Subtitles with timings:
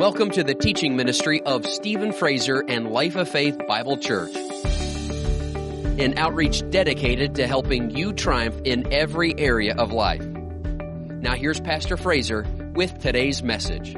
[0.00, 4.34] Welcome to the teaching ministry of Stephen Fraser and Life of Faith Bible Church.
[4.34, 10.22] An outreach dedicated to helping you triumph in every area of life.
[10.22, 13.94] Now here's Pastor Fraser with today's message.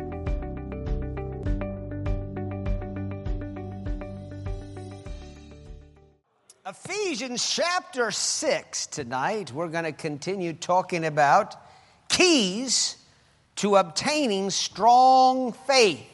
[6.66, 9.52] Ephesians chapter 6 tonight.
[9.52, 11.54] We're going to continue talking about
[12.08, 12.96] keys
[13.62, 16.04] to obtaining strong faith.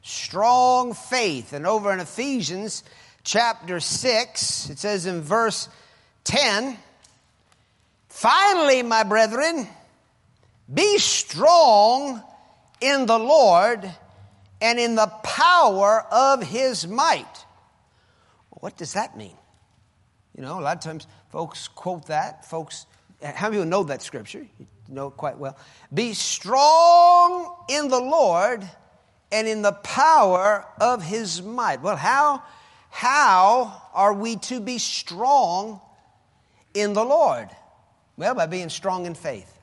[0.00, 1.52] Strong faith.
[1.52, 2.82] And over in Ephesians
[3.22, 5.68] chapter 6, it says in verse
[6.24, 6.78] 10
[8.08, 9.68] Finally, my brethren,
[10.72, 12.22] be strong
[12.80, 13.90] in the Lord
[14.62, 17.44] and in the power of his might.
[18.48, 19.36] What does that mean?
[20.34, 22.46] You know, a lot of times folks quote that.
[22.46, 22.86] Folks,
[23.22, 24.46] how many of you know that scripture?
[24.90, 25.56] Know it quite well.
[25.92, 28.68] Be strong in the Lord
[29.32, 31.80] and in the power of his might.
[31.80, 32.42] Well, how,
[32.90, 35.80] how are we to be strong
[36.74, 37.48] in the Lord?
[38.16, 39.56] Well, by being strong in faith.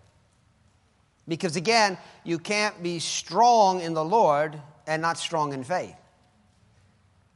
[1.28, 5.96] Because again, you can't be strong in the Lord and not strong in faith.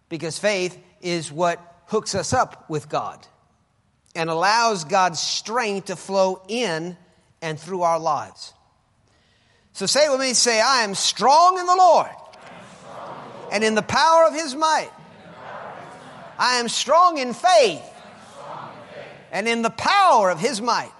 [0.07, 3.27] Because faith is what hooks us up with God
[4.15, 6.97] and allows God's strength to flow in
[7.41, 8.53] and through our lives.
[9.73, 12.09] So say with me, say, I am strong in the Lord
[13.51, 14.91] and in the power of his might.
[16.37, 17.83] I am strong in faith
[19.31, 20.91] and in the power of his might.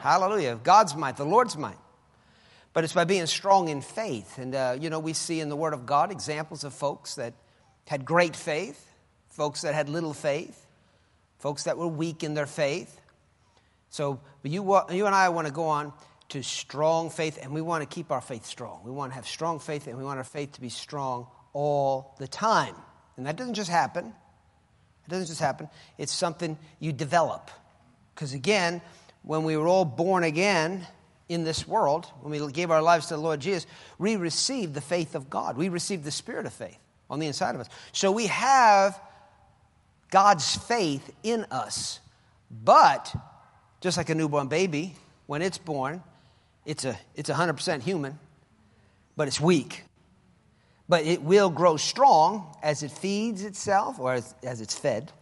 [0.00, 0.58] Hallelujah.
[0.62, 1.78] God's might, the Lord's might.
[2.72, 4.38] But it's by being strong in faith.
[4.38, 7.34] And, uh, you know, we see in the Word of God examples of folks that
[7.86, 8.92] had great faith,
[9.30, 10.66] folks that had little faith,
[11.38, 13.00] folks that were weak in their faith.
[13.90, 15.92] So, but you, you and I want to go on
[16.30, 18.80] to strong faith, and we want to keep our faith strong.
[18.84, 22.14] We want to have strong faith, and we want our faith to be strong all
[22.18, 22.74] the time.
[23.16, 24.06] And that doesn't just happen.
[25.06, 25.68] It doesn't just happen.
[25.96, 27.50] It's something you develop.
[28.14, 28.82] Because again,
[29.22, 30.86] when we were all born again
[31.28, 33.66] in this world, when we gave our lives to the Lord Jesus,
[33.98, 35.56] we received the faith of God.
[35.56, 36.78] We received the spirit of faith
[37.08, 37.68] on the inside of us.
[37.92, 39.00] So we have
[40.10, 42.00] God's faith in us.
[42.50, 43.14] But
[43.80, 44.94] just like a newborn baby,
[45.26, 46.02] when it's born,
[46.64, 48.18] it's, a, it's 100% human,
[49.16, 49.84] but it's weak.
[50.88, 55.12] But it will grow strong as it feeds itself or as, as it's fed.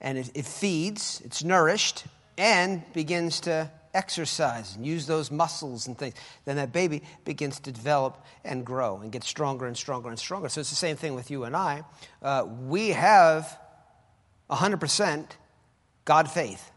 [0.00, 2.04] And it, it feeds, it's nourished,
[2.36, 7.72] and begins to exercise and use those muscles and things, then that baby begins to
[7.72, 10.48] develop and grow and get stronger and stronger and stronger.
[10.48, 11.82] So it's the same thing with you and I.
[12.22, 13.58] Uh, we have
[14.50, 15.26] 100%
[16.04, 16.70] God faith.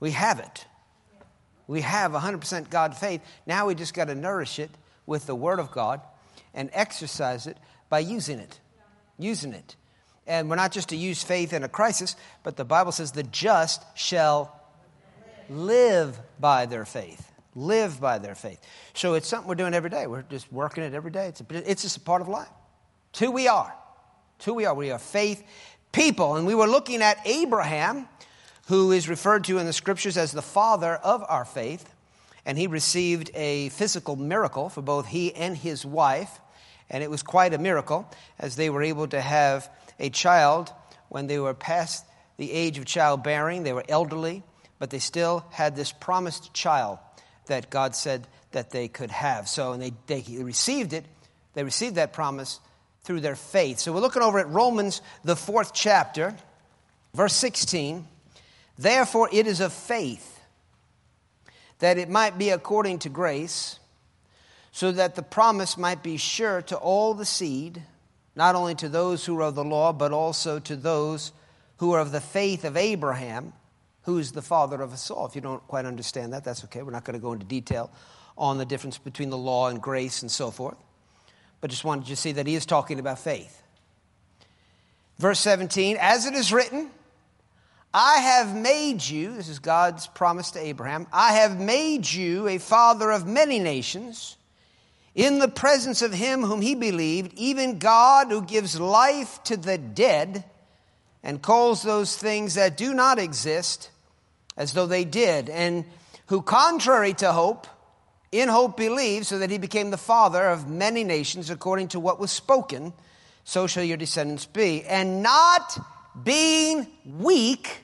[0.00, 0.66] We have it.
[1.66, 3.20] We have 100% God faith.
[3.46, 4.70] Now we just got to nourish it
[5.06, 6.00] with the Word of God
[6.54, 7.56] and exercise it
[7.88, 8.58] by using it.
[9.18, 9.76] Using it.
[10.26, 13.22] And we're not just to use faith in a crisis, but the Bible says the
[13.22, 14.54] just shall
[15.48, 17.30] live by their faith.
[17.54, 18.60] Live by their faith.
[18.94, 20.06] So it's something we're doing every day.
[20.06, 21.28] We're just working it every day.
[21.28, 22.48] It's, a, it's just a part of life.
[23.10, 23.74] It's who we are.
[24.36, 24.74] It's who we are.
[24.74, 25.42] We are faith
[25.92, 26.36] people.
[26.36, 28.06] And we were looking at Abraham
[28.68, 31.94] who is referred to in the scriptures as the father of our faith.
[32.44, 36.38] And he received a physical miracle for both he and his wife.
[36.90, 40.70] And it was quite a miracle as they were able to have a child
[41.08, 42.04] when they were past
[42.36, 43.62] the age of childbearing.
[43.62, 44.42] They were elderly,
[44.78, 46.98] but they still had this promised child
[47.46, 49.48] that God said that they could have.
[49.48, 51.06] So, and they, they received it.
[51.54, 52.60] They received that promise
[53.02, 53.78] through their faith.
[53.78, 56.36] So we're looking over at Romans, the fourth chapter,
[57.14, 58.06] verse 16.
[58.78, 60.40] Therefore, it is of faith
[61.80, 63.78] that it might be according to grace,
[64.72, 67.82] so that the promise might be sure to all the seed,
[68.36, 71.32] not only to those who are of the law, but also to those
[71.78, 73.52] who are of the faith of Abraham,
[74.02, 75.26] who is the father of us all.
[75.26, 76.82] If you don't quite understand that, that's okay.
[76.82, 77.90] We're not going to go into detail
[78.36, 80.76] on the difference between the law and grace and so forth.
[81.60, 83.62] But just wanted you to see that he is talking about faith.
[85.18, 86.90] Verse 17, as it is written,
[87.92, 92.58] I have made you, this is God's promise to Abraham, I have made you a
[92.58, 94.36] father of many nations
[95.14, 99.78] in the presence of him whom he believed, even God who gives life to the
[99.78, 100.44] dead
[101.22, 103.90] and calls those things that do not exist
[104.56, 105.84] as though they did, and
[106.26, 107.66] who, contrary to hope,
[108.32, 112.20] in hope believed, so that he became the father of many nations according to what
[112.20, 112.92] was spoken,
[113.44, 114.84] so shall your descendants be.
[114.84, 115.78] And not
[116.24, 117.82] being weak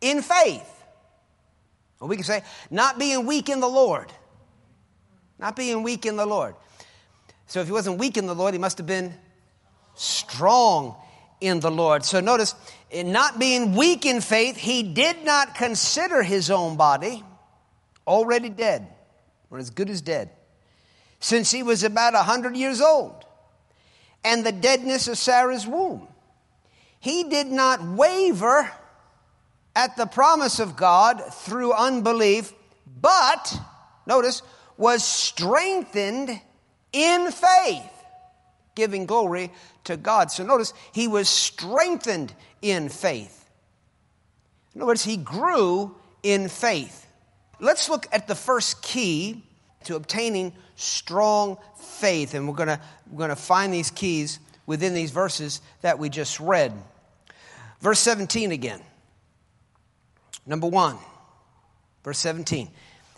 [0.00, 0.70] in faith.
[2.00, 4.12] Or we can say, not being weak in the Lord.
[5.38, 6.54] Not being weak in the Lord.
[7.46, 9.14] So if he wasn't weak in the Lord, he must have been
[9.94, 10.96] strong
[11.40, 12.04] in the Lord.
[12.04, 12.54] So notice,
[12.90, 17.22] in not being weak in faith, he did not consider his own body
[18.06, 18.86] already dead,
[19.50, 20.30] or as good as dead,
[21.20, 23.24] since he was about a hundred years old,
[24.24, 26.08] and the deadness of Sarah's womb.
[27.04, 28.72] He did not waver
[29.76, 32.50] at the promise of God through unbelief,
[32.98, 33.54] but,
[34.06, 34.40] notice,
[34.78, 36.40] was strengthened
[36.94, 37.92] in faith,
[38.74, 39.52] giving glory
[39.84, 40.30] to God.
[40.30, 43.50] So notice, he was strengthened in faith.
[44.74, 47.06] In other words, he grew in faith.
[47.60, 49.44] Let's look at the first key
[49.84, 52.78] to obtaining strong faith, and we're going
[53.10, 56.72] we're going to find these keys within these verses that we just read.
[57.84, 58.80] Verse 17 again.
[60.46, 60.96] Number one,
[62.02, 62.70] verse 17.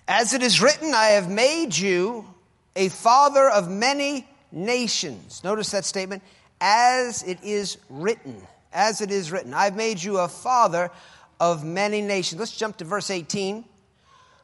[0.08, 2.24] As it is written, I have made you
[2.74, 5.44] a father of many nations.
[5.44, 6.24] Notice that statement.
[6.60, 8.44] As it is written.
[8.72, 9.54] As it is written.
[9.54, 10.90] I've made you a father
[11.38, 12.40] of many nations.
[12.40, 13.64] Let's jump to verse 18.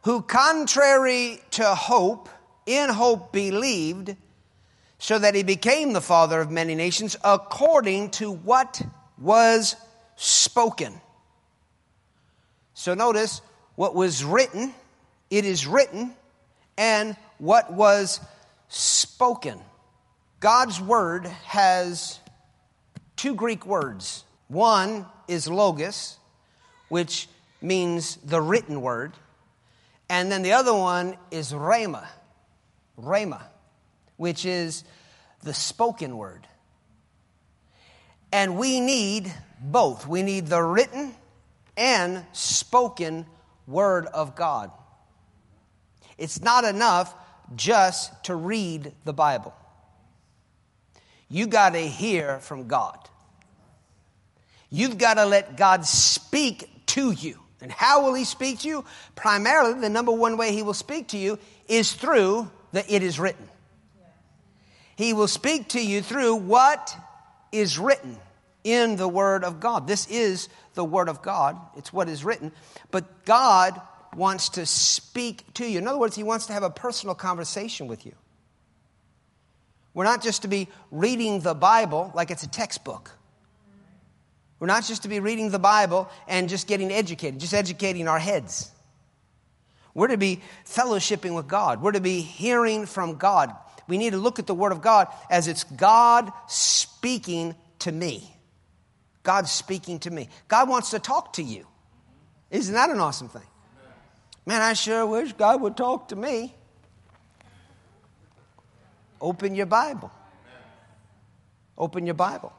[0.03, 2.29] Who, contrary to hope,
[2.65, 4.15] in hope believed,
[5.01, 8.83] so that he became the father of many nations, according to what
[9.19, 9.75] was
[10.17, 11.01] spoken.
[12.75, 13.41] So notice
[13.75, 14.75] what was written,
[15.31, 16.15] it is written,
[16.77, 18.21] and what was
[18.69, 19.61] spoken.
[20.41, 22.19] God's word has
[23.17, 24.25] two Greek words.
[24.49, 26.17] One is logos,
[26.89, 27.29] which
[27.61, 29.13] means the written word,
[30.09, 32.07] and then the other one is rhema,
[33.01, 33.43] rhema,
[34.17, 34.85] which is
[35.43, 36.47] the spoken word.
[38.33, 39.33] And we need
[39.63, 40.07] both.
[40.07, 41.15] We need the written
[41.77, 43.27] and spoken
[43.67, 44.71] word of God.
[46.19, 47.15] It's not enough
[47.57, 49.55] just to read the Bible.
[51.29, 52.99] You got to hear from God.
[54.71, 57.39] You've got to let God speak to you.
[57.61, 58.85] And how will He speak to you?
[59.15, 61.39] Primarily, the number one way He will speak to you
[61.69, 63.49] is through the it is written.
[64.97, 66.95] He will speak to you through what
[67.51, 68.19] is written
[68.65, 69.87] in the Word of God.
[69.87, 72.53] This is the Word of God, it's what is written.
[72.91, 73.81] But God
[74.15, 75.79] wants to speak to you.
[75.79, 78.15] In other words, He wants to have a personal conversation with you.
[79.95, 83.11] We're not just to be reading the Bible like it's a textbook.
[84.59, 88.19] We're not just to be reading the Bible and just getting educated, just educating our
[88.19, 88.71] heads.
[89.95, 91.83] We're to be fellowshipping with God.
[91.83, 93.55] We're to be hearing from God.
[93.89, 98.35] We need to look at the Word of God as it's God speaking to me.
[99.23, 100.29] God speaking to me.
[100.49, 101.67] God wants to talk to you.
[102.51, 103.43] Isn't that an awesome thing?
[104.45, 106.55] Man, I sure wish God would talk to me.
[109.21, 110.11] Open your Bible.
[111.79, 112.53] Open your Bible.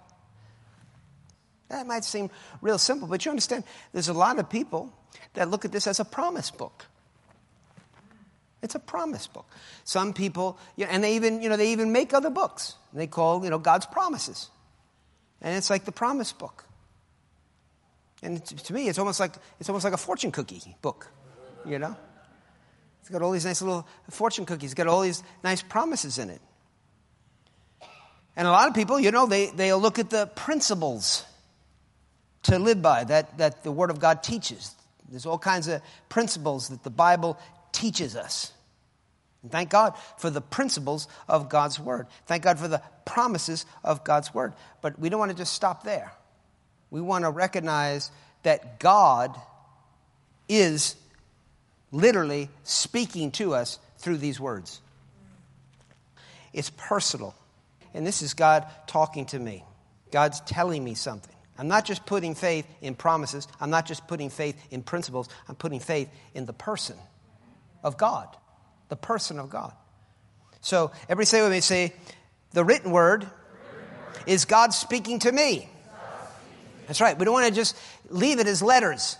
[1.70, 2.30] That might seem
[2.62, 4.94] real simple, but you understand there's a lot of people
[5.34, 6.86] that look at this as a promise book.
[8.62, 9.46] It's a promise book.
[9.84, 12.76] Some people, you know, and they even, you know, they even make other books.
[12.94, 14.50] They call, you know, God's promises.
[15.44, 16.66] And it's like the promise book.
[18.24, 21.12] And to me, it's almost like, it's almost like a fortune cookie book,
[21.66, 21.96] you know?
[23.02, 24.72] It's got all these nice little fortune cookies.
[24.72, 26.40] It's got all these nice promises in it.
[28.38, 31.26] And a lot of people, you know, they, they'll look at the principles
[32.44, 34.74] to live by that, that the Word of God teaches.
[35.10, 37.38] There's all kinds of principles that the Bible
[37.74, 38.54] teaches us.
[39.50, 42.08] Thank God for the principles of God's Word.
[42.26, 44.54] Thank God for the promises of God's Word.
[44.82, 46.14] But we don't want to just stop there.
[46.90, 48.10] We want to recognize
[48.44, 49.36] that God
[50.48, 50.96] is
[51.92, 54.82] literally speaking to us through these words.
[56.54, 57.36] It's personal.
[57.94, 59.64] And this is God talking to me.
[60.12, 61.34] God's telling me something.
[61.58, 63.48] I'm not just putting faith in promises.
[63.60, 65.30] I'm not just putting faith in principles.
[65.48, 66.98] I'm putting faith in the person
[67.84, 68.36] of God.
[68.94, 69.74] The person of God.
[70.62, 71.96] So, everybody say with me, say,
[72.52, 73.26] the written word
[74.28, 75.68] is God speaking to me.
[76.86, 77.18] That's right.
[77.18, 77.76] We don't want to just
[78.10, 79.18] leave it as letters.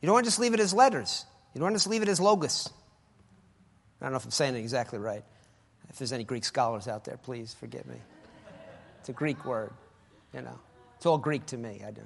[0.00, 1.26] You don't want to just leave it as letters.
[1.52, 2.70] You don't want to just leave it as logos.
[4.00, 5.22] I don't know if I'm saying it exactly right.
[5.90, 7.98] If there's any Greek scholars out there, please forgive me.
[9.00, 9.74] It's a Greek word,
[10.32, 10.58] you know.
[10.96, 11.82] It's all Greek to me.
[11.86, 12.00] I do.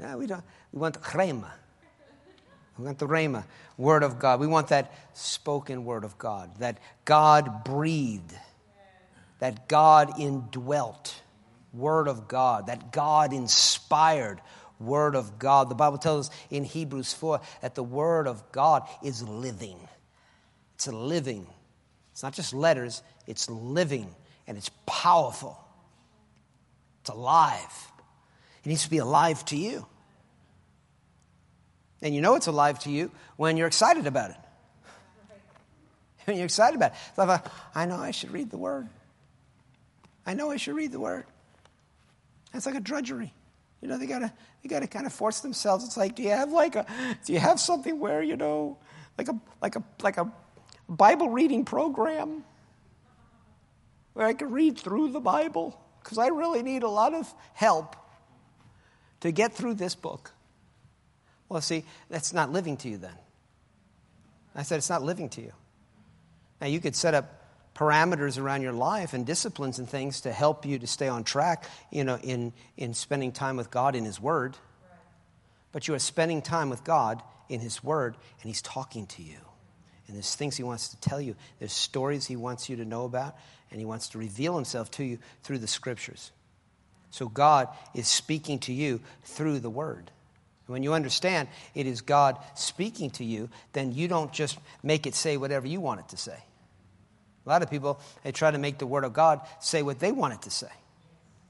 [0.00, 0.42] Yeah, we don't.
[0.72, 1.52] We want rhema.
[2.80, 3.44] We want the rhema,
[3.76, 4.40] word of God.
[4.40, 8.34] We want that spoken word of God, that God breathed,
[9.38, 11.20] that God indwelt
[11.72, 14.40] word of God, that God inspired
[14.80, 15.68] Word of God.
[15.68, 19.76] The Bible tells us in Hebrews 4 that the Word of God is living.
[20.74, 21.46] It's a living.
[22.12, 24.14] It's not just letters, it's living
[24.46, 25.58] and it's powerful.
[27.02, 27.92] It's alive.
[28.64, 29.86] It needs to be alive to you.
[32.02, 34.36] And you know it's alive to you when you're excited about it.
[36.26, 36.98] When you're excited about it.
[37.16, 38.88] So I know I should read the Word.
[40.26, 41.24] I know I should read the Word.
[42.52, 43.32] It's like a drudgery.
[43.80, 45.84] You know, they gotta they gotta kind of force themselves.
[45.84, 46.86] It's like, do you have like a
[47.24, 48.78] do you have something where, you know,
[49.16, 50.30] like a like a like a
[50.88, 52.44] Bible reading program
[54.12, 55.80] where I can read through the Bible?
[56.02, 57.96] Because I really need a lot of help
[59.20, 60.32] to get through this book.
[61.50, 63.12] Well, see, that's not living to you then.
[64.54, 65.52] I said it's not living to you.
[66.60, 67.40] Now, you could set up
[67.74, 71.64] parameters around your life and disciplines and things to help you to stay on track,
[71.90, 74.56] you know, in, in spending time with God in His Word.
[75.72, 79.38] But you are spending time with God in His Word, and He's talking to you.
[80.06, 83.04] And there's things He wants to tell you, there's stories He wants you to know
[83.04, 83.36] about,
[83.72, 86.30] and He wants to reveal Himself to you through the Scriptures.
[87.10, 90.12] So God is speaking to you through the Word.
[90.70, 95.14] When you understand it is God speaking to you, then you don't just make it
[95.14, 96.36] say whatever you want it to say.
[97.44, 100.12] A lot of people, they try to make the Word of God say what they
[100.12, 100.70] want it to say.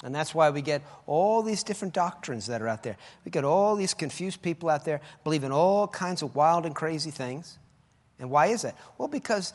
[0.03, 2.97] And that's why we get all these different doctrines that are out there.
[3.25, 7.11] We get all these confused people out there believing all kinds of wild and crazy
[7.11, 7.59] things.
[8.19, 8.77] And why is that?
[8.97, 9.53] Well, because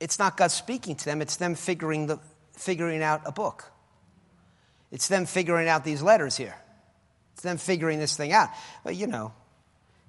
[0.00, 2.18] it's not God speaking to them, it's them figuring, the,
[2.54, 3.70] figuring out a book.
[4.90, 6.56] It's them figuring out these letters here.
[7.40, 8.50] It's them figuring this thing out.
[8.84, 9.32] But you know,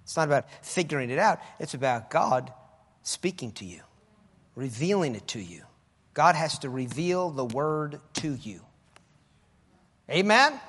[0.03, 2.51] it's not about figuring it out, it's about God
[3.03, 3.79] speaking to you,
[4.53, 5.61] revealing it to you.
[6.13, 8.59] God has to reveal the word to you.
[10.09, 10.59] Amen?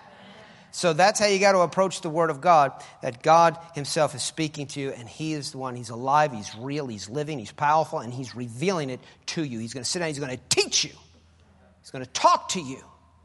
[0.70, 4.22] So that's how you got to approach the Word of God, that God Himself is
[4.22, 5.74] speaking to you, and He is the one.
[5.74, 9.58] He's alive, He's real, He's living, He's powerful, and He's revealing it to you.
[9.58, 10.92] He's going to sit down, He's going to teach you,
[11.80, 12.82] He's going to talk to you,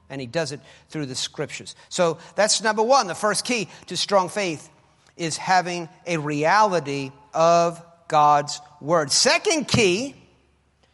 [0.10, 0.60] and He does it
[0.90, 1.76] through the Scriptures.
[1.90, 3.08] So that's number one.
[3.08, 4.70] The first key to strong faith
[5.16, 9.12] is having a reality of God's Word.
[9.12, 10.16] Second key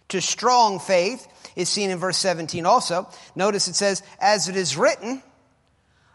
[0.09, 3.07] to strong faith is seen in verse 17 also.
[3.35, 5.21] Notice it says, As it is written,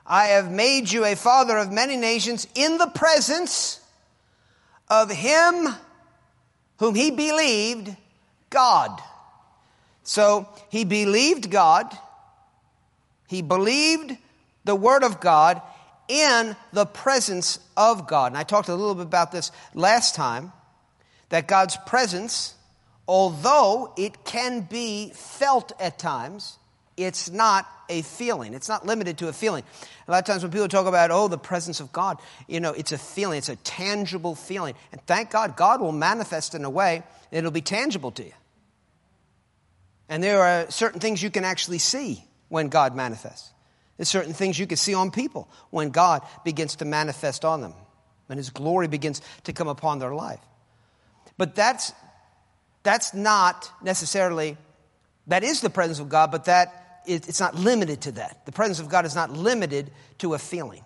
[0.07, 3.81] I have made you a father of many nations in the presence
[4.89, 5.69] of him
[6.79, 7.95] whom he believed,
[8.51, 9.01] God.
[10.03, 11.97] So he believed God.
[13.29, 14.17] He believed
[14.65, 15.63] the word of God
[16.09, 18.33] in the presence of God.
[18.33, 20.53] And I talked a little bit about this last time
[21.29, 22.55] that God's presence,
[23.07, 26.59] although it can be felt at times,
[26.97, 28.55] it's not a feeling.
[28.55, 29.63] It's not limited to a feeling.
[30.07, 32.73] A lot of times when people talk about, oh, the presence of God, you know,
[32.73, 34.75] it's a feeling, it's a tangible feeling.
[34.91, 38.33] And thank God, God will manifest in a way it'll be tangible to you.
[40.09, 43.53] And there are certain things you can actually see when God manifests.
[43.97, 47.75] There's certain things you can see on people when God begins to manifest on them,
[48.27, 50.41] when His glory begins to come upon their life.
[51.37, 51.93] But that's,
[52.83, 54.57] that's not necessarily,
[55.27, 58.45] that is the presence of God, but that it's not limited to that.
[58.47, 60.85] The presence of God is not limited to a feeling,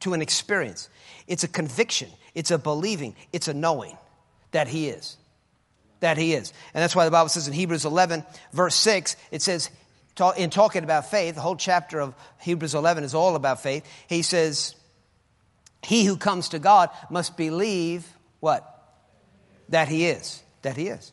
[0.00, 0.88] to an experience.
[1.26, 3.96] It's a conviction, it's a believing, it's a knowing
[4.52, 5.16] that He is.
[6.00, 6.52] That He is.
[6.74, 9.70] And that's why the Bible says in Hebrews 11, verse 6, it says,
[10.36, 13.84] in talking about faith, the whole chapter of Hebrews 11 is all about faith.
[14.08, 14.74] He says,
[15.82, 18.06] He who comes to God must believe
[18.40, 18.68] what?
[19.70, 20.42] That He is.
[20.62, 21.12] That He is.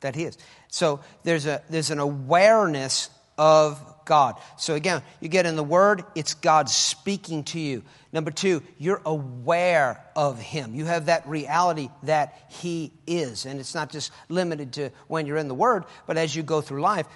[0.00, 0.36] That He is.
[0.68, 4.36] So there's, a, there's an awareness of God.
[4.56, 7.82] So again, you get in the Word, it's God speaking to you.
[8.12, 10.74] Number two, you're aware of Him.
[10.74, 13.46] You have that reality that He is.
[13.46, 16.60] And it's not just limited to when you're in the Word, but as you go
[16.60, 17.06] through life,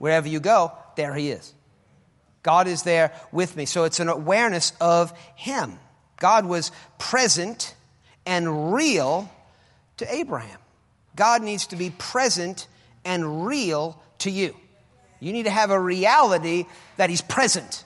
[0.00, 1.52] wherever you go, there He is.
[2.42, 3.66] God is there with me.
[3.66, 5.78] So it's an awareness of Him.
[6.18, 7.74] God was present
[8.24, 9.30] and real
[9.98, 10.58] to Abraham.
[11.14, 12.66] God needs to be present
[13.04, 14.56] and real to you.
[15.20, 16.64] You need to have a reality
[16.96, 17.84] that He's present,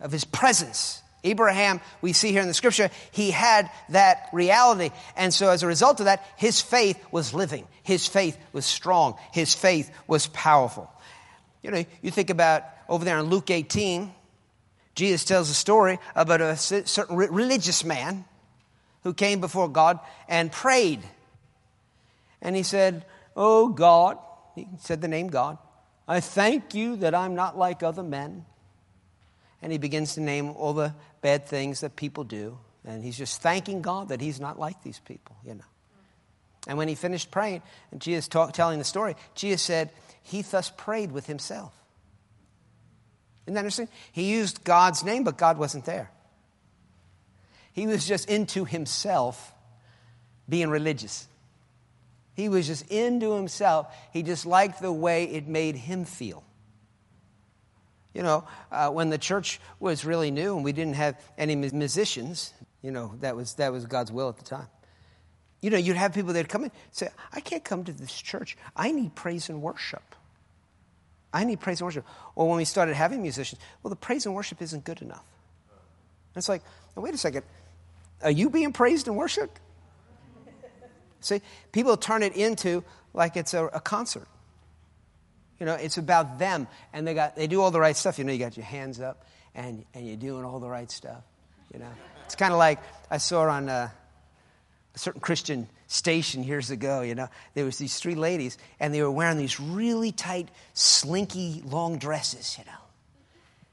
[0.00, 1.02] of His presence.
[1.24, 4.90] Abraham, we see here in the scripture, he had that reality.
[5.16, 7.66] And so as a result of that, his faith was living.
[7.82, 9.16] His faith was strong.
[9.32, 10.90] His faith was powerful.
[11.62, 14.12] You know, you think about over there in Luke 18,
[14.94, 18.26] Jesus tells a story about a certain religious man
[19.02, 21.02] who came before God and prayed.
[22.40, 23.04] And he said,
[23.34, 24.18] Oh God,
[24.54, 25.58] he said the name God.
[26.06, 28.44] I thank you that I'm not like other men.
[29.64, 32.58] And he begins to name all the bad things that people do.
[32.84, 35.64] And he's just thanking God that he's not like these people, you know.
[36.68, 39.90] And when he finished praying, and Jesus talk, telling the story, Jesus said,
[40.22, 41.72] He thus prayed with himself.
[43.46, 43.88] Isn't that interesting?
[44.12, 46.10] He used God's name, but God wasn't there.
[47.72, 49.54] He was just into himself
[50.46, 51.26] being religious.
[52.34, 53.86] He was just into himself.
[54.12, 56.44] He just liked the way it made him feel.
[58.14, 62.54] You know, uh, when the church was really new and we didn't have any musicians,
[62.80, 64.68] you know, that was, that was God's will at the time.
[65.60, 68.12] You know, you'd have people that'd come in and say, I can't come to this
[68.12, 68.56] church.
[68.76, 70.14] I need praise and worship.
[71.32, 72.06] I need praise and worship.
[72.36, 75.24] Well, when we started having musicians, well, the praise and worship isn't good enough.
[76.34, 76.62] And it's like,
[76.94, 77.44] wait a second.
[78.22, 79.58] Are you being praised and worshiped?
[81.20, 81.40] See,
[81.72, 84.28] people turn it into like it's a, a concert.
[85.60, 88.18] You know, it's about them, and they got they do all the right stuff.
[88.18, 91.22] You know, you got your hands up, and and you're doing all the right stuff.
[91.72, 91.90] You know,
[92.24, 92.80] it's kind of like
[93.10, 93.88] I saw on uh,
[94.94, 97.02] a certain Christian station years ago.
[97.02, 101.62] You know, there was these three ladies, and they were wearing these really tight, slinky,
[101.64, 102.56] long dresses.
[102.58, 102.78] You know,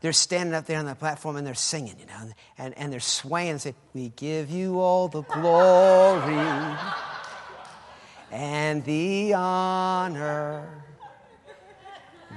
[0.02, 1.96] they're standing up there on the platform and they're singing.
[2.00, 6.78] You know, and and they're swaying and say, "We give you all the glory."
[8.32, 10.81] and the honor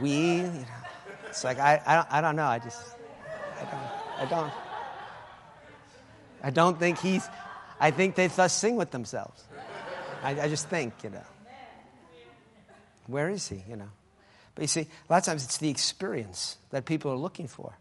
[0.01, 0.65] we, you know,
[1.29, 2.47] it's like, I, I, don't, I don't know.
[2.47, 2.81] I just,
[3.61, 4.53] I don't, I don't.
[6.43, 7.27] I don't think he's,
[7.81, 9.43] I think they thus sing with themselves.
[10.23, 11.25] I, I just think, you know.
[13.07, 13.89] Where is he, you know?
[14.55, 17.77] But you see, a lot of times it's the experience that people are looking for.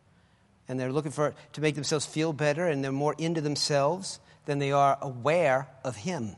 [0.68, 4.60] And they're looking for to make themselves feel better, and they're more into themselves than
[4.60, 6.36] they are aware of him.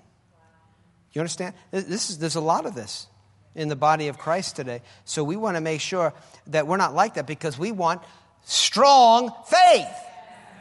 [1.14, 1.54] You understand?
[1.72, 3.08] This is, there's a lot of this
[3.56, 4.82] in the body of Christ today.
[5.06, 6.14] So we want to make sure
[6.48, 8.02] that we're not like that because we want
[8.44, 9.88] strong faith.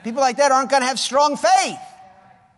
[0.04, 1.78] People like that aren't going to have strong faith.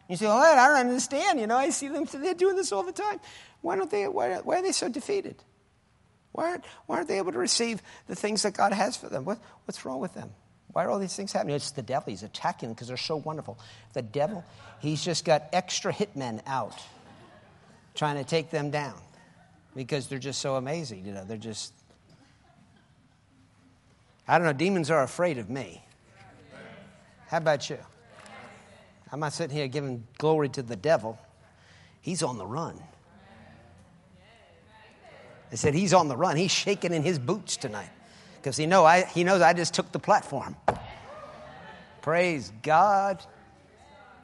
[0.09, 1.41] You say, well, I don't understand.
[1.41, 3.19] You know, I see them, they're doing this all the time.
[3.63, 5.37] Why, don't they, why, why are they so defeated?
[6.33, 9.25] Why aren't, why aren't they able to receive the things that God has for them?
[9.25, 10.31] What, what's wrong with them?
[10.73, 11.57] Why are all these things happening?
[11.57, 12.11] It's the devil.
[12.11, 13.59] He's attacking them because they're so wonderful.
[13.95, 14.45] The devil,
[14.81, 16.79] he's just got extra hitmen out
[17.95, 18.95] trying to take them down
[19.77, 21.05] because they're just so amazing.
[21.05, 21.75] You know, they're just.
[24.27, 25.85] I don't know, demons are afraid of me.
[27.29, 27.79] How about you?
[29.13, 31.17] I'm not sitting here giving glory to the devil.
[32.01, 32.83] He's on the run.
[35.53, 36.37] I said, He's on the run.
[36.37, 37.91] He's shaking in his boots tonight
[38.37, 40.57] because he, know he knows I just took the platform.
[42.01, 43.23] Praise God.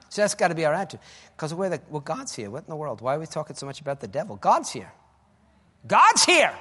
[0.09, 1.01] So that's got to be our attitude.
[1.37, 2.51] Because we're God's here.
[2.51, 3.01] What in the world?
[3.01, 4.37] Why are we talking so much about the devil?
[4.37, 4.93] God's here.
[5.87, 6.55] God's here.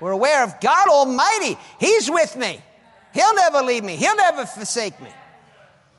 [0.00, 1.56] We're aware of God Almighty.
[1.80, 2.60] He's with me.
[3.14, 3.96] He'll never leave me.
[3.96, 5.10] He'll never forsake me.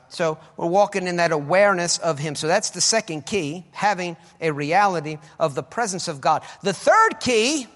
[0.08, 2.34] So we're walking in that awareness of Him.
[2.34, 6.42] So that's the second key, having a reality of the presence of God.
[6.62, 7.66] The third key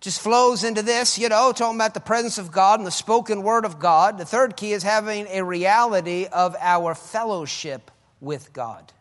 [0.00, 3.42] just flows into this, you know, talking about the presence of God and the spoken
[3.42, 4.18] word of God.
[4.18, 8.92] The third key is having a reality of our fellowship with God.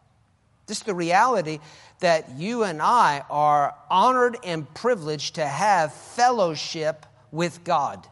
[0.71, 1.60] Just the reality
[1.99, 8.07] that you and I are honored and privileged to have fellowship with God.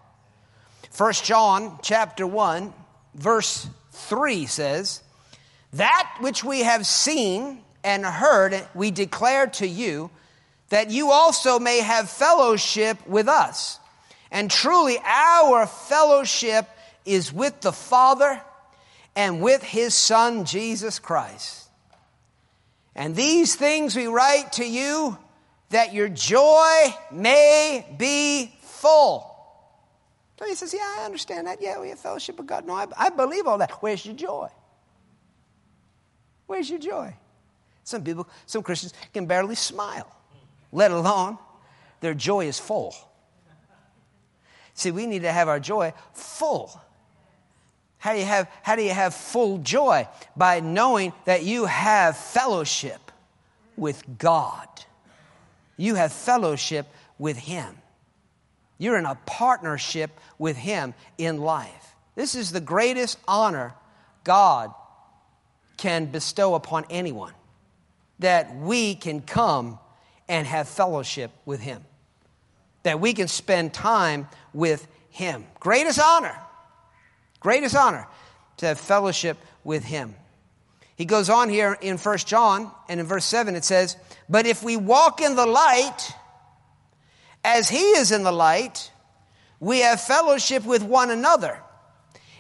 [0.94, 2.74] 1 John chapter 1
[3.16, 5.02] verse 3 says,
[5.72, 10.12] "That which we have seen and heard we declare to you,
[10.68, 13.80] that you also may have fellowship with us.
[14.32, 16.68] And truly our fellowship
[17.06, 18.42] is with the Father
[19.16, 21.59] and with his Son Jesus Christ."
[23.00, 25.18] And these things we write to you
[25.70, 29.26] that your joy may be full.
[30.38, 31.62] So he says, Yeah, I understand that.
[31.62, 32.68] Yeah, we have fellowship with God.
[32.68, 33.72] No, I, I believe all that.
[33.82, 34.50] Where's your joy?
[36.46, 37.16] Where's your joy?
[37.86, 40.14] Some people, some Christians can barely smile,
[40.74, 41.38] let alone
[42.02, 42.94] their joy is full.
[44.74, 46.70] See, we need to have our joy full.
[48.00, 50.08] How do you have, how do you have full joy?
[50.36, 53.12] By knowing that you have fellowship
[53.76, 54.68] with God.
[55.78, 57.78] You have fellowship with Him.
[58.78, 61.96] You're in a partnership with Him in life.
[62.16, 63.74] This is the greatest honor
[64.24, 64.74] God
[65.78, 67.34] can bestow upon anyone
[68.20, 69.80] that we can come
[70.28, 71.84] and have fellowship with Him,
[72.84, 75.46] that we can spend time with Him.
[75.60, 76.38] Greatest honor.
[77.40, 78.08] Greatest honor
[78.58, 80.16] to have fellowship with him.
[80.96, 83.96] He goes on here in 1 John, and in verse 7 it says,
[84.28, 86.12] But if we walk in the light,
[87.44, 88.92] as he is in the light,
[89.60, 91.60] we have fellowship with one another.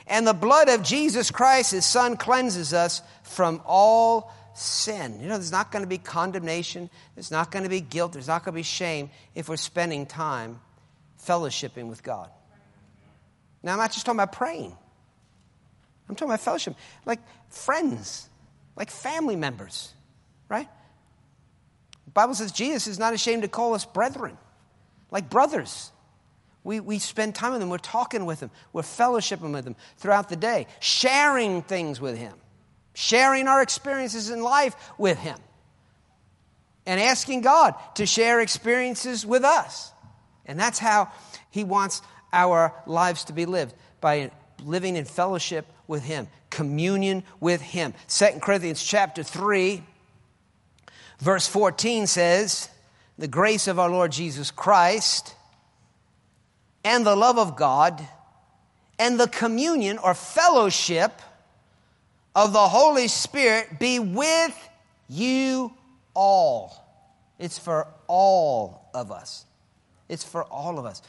[0.07, 5.19] And the blood of Jesus Christ, his son, cleanses us from all sin.
[5.21, 8.27] You know, there's not going to be condemnation, there's not going to be guilt, there's
[8.27, 10.59] not going to be shame if we're spending time
[11.25, 12.29] fellowshipping with God.
[13.61, 14.75] Now, I'm not just talking about praying,
[16.09, 17.19] I'm talking about fellowship, like
[17.49, 18.27] friends,
[18.75, 19.93] like family members,
[20.49, 20.67] right?
[22.05, 24.37] The Bible says Jesus is not ashamed to call us brethren,
[25.11, 25.91] like brothers.
[26.63, 30.29] We, we spend time with them, we're talking with them, we're fellowshipping with them throughout
[30.29, 32.33] the day, sharing things with Him,
[32.95, 35.37] sharing our experiences in life with Him,
[36.87, 39.91] and asking God to share experiences with us.
[40.45, 41.11] And that's how
[41.51, 42.01] He wants
[42.33, 44.31] our lives to be lived by
[44.63, 47.93] living in fellowship with Him, communion with Him.
[48.07, 49.83] 2 Corinthians chapter 3,
[51.19, 52.69] verse 14 says,
[53.17, 55.35] The grace of our Lord Jesus Christ
[56.83, 58.07] and the love of God
[58.99, 61.21] and the communion or fellowship
[62.35, 64.69] of the Holy Spirit be with
[65.09, 65.73] you
[66.13, 66.85] all.
[67.39, 69.45] It's for all of us.
[70.07, 71.01] It's for all of us.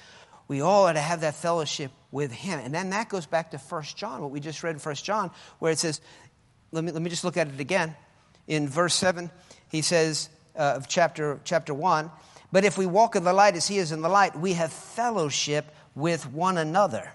[0.48, 2.60] We all are to have that fellowship with Him.
[2.60, 5.30] And then that goes back to 1 John, what we just read in 1 John,
[5.58, 6.00] where it says,
[6.72, 7.94] let me, let me just look at it again.
[8.46, 9.30] In verse 7,
[9.68, 12.10] he says, uh, of chapter, chapter 1,
[12.52, 14.72] but if we walk in the light as he is in the light, we have
[14.72, 17.12] fellowship with one another.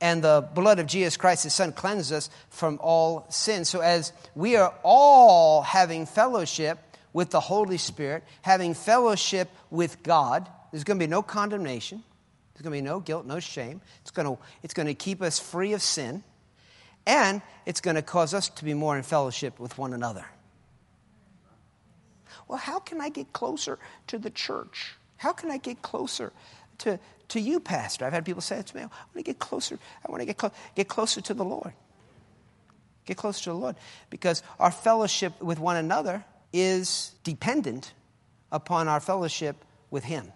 [0.00, 3.64] And the blood of Jesus Christ, his son, cleanses us from all sin.
[3.64, 6.78] So as we are all having fellowship
[7.12, 12.02] with the Holy Spirit, having fellowship with God, there's going to be no condemnation.
[12.60, 13.80] There's going to be no guilt, no shame.
[14.02, 16.22] It's going to, it's going to keep us free of sin.
[17.06, 20.26] And it's going to cause us to be more in fellowship with one another.
[22.48, 24.92] Well, how can I get closer to the church?
[25.16, 26.34] How can I get closer
[26.78, 28.04] to, to you, Pastor?
[28.04, 28.82] I've had people say to me.
[28.82, 29.78] I want to get closer.
[30.06, 31.72] I want to get, clo- get closer to the Lord.
[33.06, 33.76] Get closer to the Lord.
[34.10, 37.94] Because our fellowship with one another is dependent
[38.52, 40.30] upon our fellowship with Him.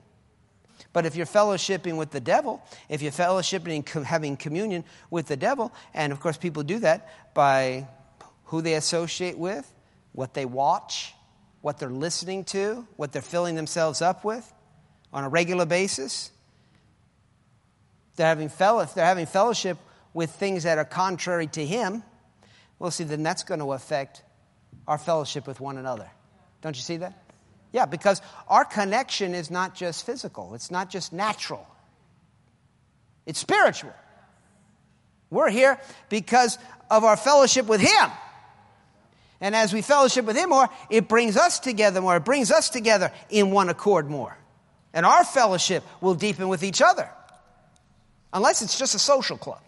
[0.93, 5.37] But if you're fellowshipping with the devil, if you're fellowshipping and having communion with the
[5.37, 7.89] devil, and of course people do that by
[8.45, 9.73] who they associate with,
[10.13, 11.15] what they watch,
[11.63, 14.53] what they're listening to, what they're filling themselves up with
[15.13, 16.31] on a regular basis.
[18.17, 19.79] They're having, fellow, they're having fellowship
[20.13, 22.05] with things that are contrary to Him,
[22.79, 24.23] well, see, then that's going to affect
[24.87, 26.11] our fellowship with one another.
[26.61, 27.24] Don't you see that?
[27.75, 31.67] Yeah, because our connection is not just physical, it's not just natural,
[33.27, 33.93] it's spiritual.
[35.29, 36.57] We're here because
[36.89, 38.11] of our fellowship with Him.
[39.41, 42.19] And as we fellowship with Him more, it brings us together more.
[42.19, 44.39] It brings us together in one accord more.
[44.93, 47.11] And our fellowship will deepen with each other.
[48.33, 49.63] Unless it's just a social club.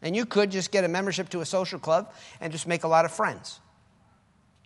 [0.00, 2.88] And you could just get a membership to a social club and just make a
[2.88, 3.60] lot of friends.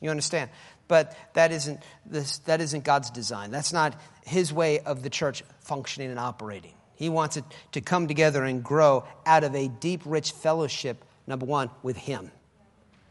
[0.01, 0.51] You understand?
[0.87, 3.51] But that isn't, this, that isn't God's design.
[3.51, 6.75] That's not His way of the church functioning and operating.
[6.95, 11.47] He wants it to come together and grow out of a deep, rich fellowship, number
[11.47, 12.31] one, with Him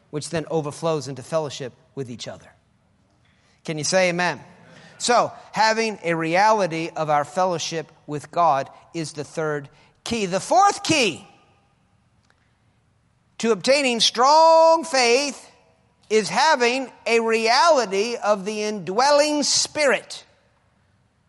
[0.10, 2.47] which then overflows into fellowship with each other.
[3.65, 4.39] Can you say amen?
[4.97, 9.69] So, having a reality of our fellowship with God is the third
[10.04, 10.26] key.
[10.26, 11.28] The fourth key
[13.39, 15.46] to obtaining strong faith
[16.09, 20.25] is having a reality of the indwelling Spirit,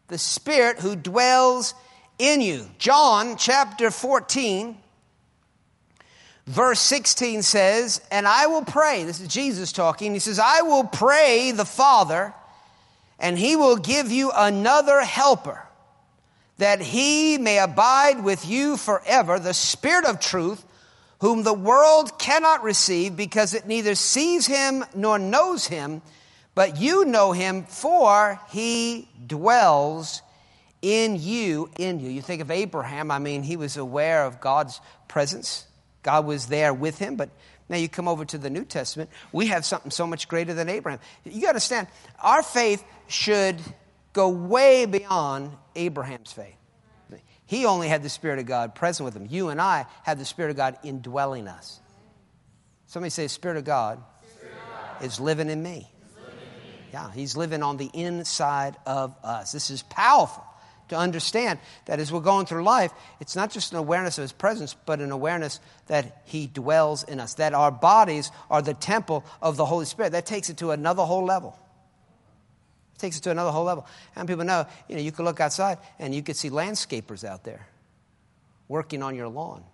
[0.09, 1.75] the Spirit who dwells
[2.19, 2.67] in you.
[2.79, 4.77] John chapter 14
[6.49, 10.85] Verse 16 says, And I will pray, this is Jesus talking, he says, I will
[10.85, 12.33] pray the Father,
[13.19, 15.63] and he will give you another helper,
[16.57, 20.65] that he may abide with you forever, the Spirit of truth,
[21.21, 26.03] whom the world cannot receive because it neither sees him nor knows him,
[26.55, 30.23] but you know him, for he dwells
[30.83, 32.11] in you, in you.
[32.11, 35.67] You think of Abraham, I mean, he was aware of God's presence.
[36.03, 37.31] God was there with him, but
[37.69, 40.69] now you come over to the New Testament, we have something so much greater than
[40.69, 41.01] Abraham.
[41.25, 41.89] You got to understand,
[42.21, 43.61] our faith should
[44.13, 46.58] go way beyond Abraham's faith.
[47.49, 49.27] He only had the Spirit of God present with him.
[49.29, 51.81] You and I have the Spirit of God indwelling us.
[52.89, 54.03] Somebody say, Spirit of God,
[54.37, 55.07] Spirit of God.
[55.07, 55.91] is living in me.
[56.15, 56.77] Living in me.
[56.93, 59.53] Yeah, He's living on the inside of us.
[59.53, 60.45] This is powerful
[60.91, 64.33] to understand that as we're going through life, it's not just an awareness of His
[64.33, 69.25] presence, but an awareness that He dwells in us, that our bodies are the temple
[69.41, 70.13] of the Holy Spirit.
[70.13, 71.59] That takes it to another whole level.
[72.99, 73.87] Takes it to another whole level.
[74.17, 77.45] And people know, you know, you could look outside and you could see landscapers out
[77.45, 77.67] there
[78.69, 79.65] working on your lawn.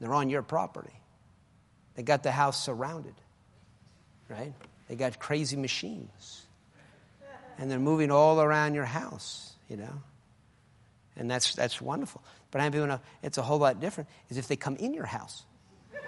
[0.00, 0.92] They're on your property.
[1.94, 3.14] They got the house surrounded,
[4.28, 4.52] right?
[4.88, 6.42] They got crazy machines.
[7.58, 10.02] And they're moving all around your house, you know?
[11.16, 12.22] And that's, that's wonderful.
[12.50, 15.06] But I people know it's a whole lot different is if they come in your
[15.06, 15.44] house.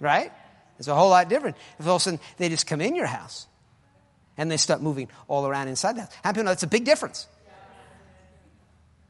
[0.00, 0.32] right?
[0.78, 1.56] It's a whole lot different.
[1.78, 3.46] If all of a sudden they just come in your house
[4.36, 6.12] and they start moving all around inside the house.
[6.22, 7.26] How people know a big difference?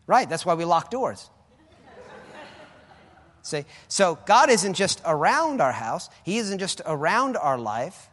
[0.06, 1.28] Right, that's why we lock doors.
[3.42, 8.08] See, so God isn't just around our house, He isn't just around our life.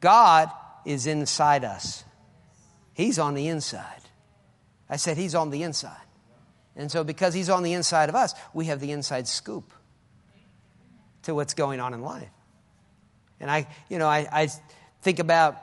[0.00, 0.50] God
[0.84, 2.04] is inside us.
[2.92, 4.02] He's on the inside.
[4.88, 5.96] I said He's on the inside.
[6.76, 9.72] And so, because He's on the inside of us, we have the inside scoop
[11.22, 12.30] to what's going on in life.
[13.44, 14.48] And I, you know, I, I
[15.02, 15.60] think about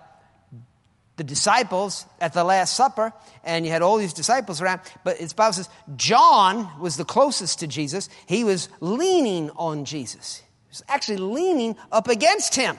[1.17, 3.11] the disciples at the Last Supper,
[3.43, 4.81] and you had all these disciples around.
[5.03, 8.07] But it's Bible says John was the closest to Jesus.
[8.27, 10.43] He was leaning on Jesus.
[10.65, 12.77] He was actually leaning up against him.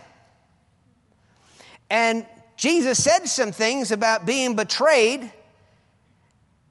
[1.91, 2.25] And
[2.57, 5.33] Jesus said some things about being betrayed,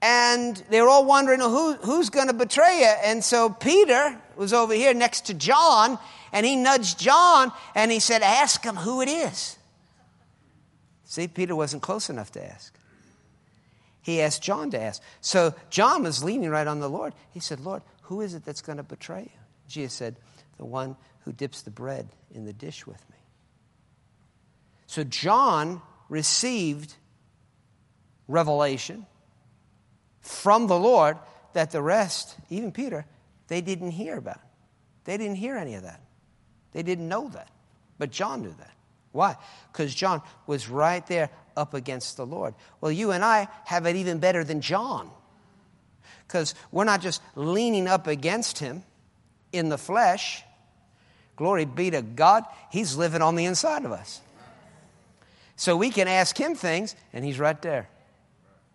[0.01, 2.93] and they were all wondering who, who's going to betray you.
[3.03, 5.99] And so Peter was over here next to John,
[6.31, 9.57] and he nudged John and he said, Ask him who it is.
[11.05, 12.77] See, Peter wasn't close enough to ask.
[14.01, 15.01] He asked John to ask.
[15.19, 17.13] So John was leaning right on the Lord.
[17.31, 19.39] He said, Lord, who is it that's going to betray you?
[19.67, 20.15] Jesus said,
[20.57, 23.17] The one who dips the bread in the dish with me.
[24.87, 26.95] So John received
[28.27, 29.05] revelation
[30.21, 31.17] from the Lord
[31.53, 33.05] that the rest, even Peter,
[33.47, 34.39] they didn't hear about.
[35.03, 36.01] They didn't hear any of that.
[36.73, 37.49] They didn't know that.
[37.97, 38.71] But John knew that.
[39.11, 39.35] Why?
[39.71, 42.53] Because John was right there up against the Lord.
[42.79, 45.09] Well, you and I have it even better than John.
[46.27, 48.83] Because we're not just leaning up against him
[49.51, 50.43] in the flesh.
[51.35, 54.21] Glory be to God, he's living on the inside of us.
[55.57, 57.87] So we can ask him things, and he's right there.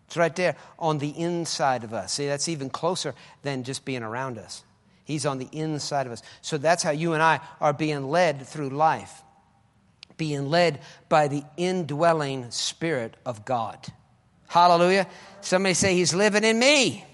[0.05, 2.13] It's right there on the inside of us.
[2.13, 4.63] See, that's even closer than just being around us.
[5.07, 6.21] He's on the inside of us.
[6.41, 9.23] So that's how you and I are being led through life
[10.17, 13.87] being led by the indwelling Spirit of God.
[14.47, 15.07] Hallelujah.
[15.41, 17.05] Somebody say, He's living in me.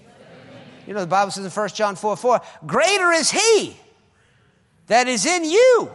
[0.86, 3.76] You know, the Bible says in 1 John 4 4, greater is He
[4.86, 5.90] that is in you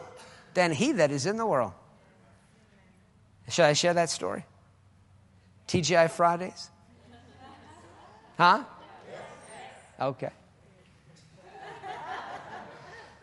[0.53, 1.73] than He that is in the world.
[3.49, 4.45] Should I share that story?
[5.67, 6.69] TGI Fridays?
[8.37, 8.63] Huh?
[9.99, 10.29] Okay.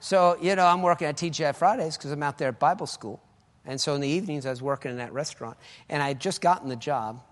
[0.07, 3.21] So, you know, I'm working at TGI Fridays because I'm out there at Bible school.
[3.65, 5.57] And so in the evenings, I was working in that restaurant.
[5.89, 7.25] And I had just gotten the job.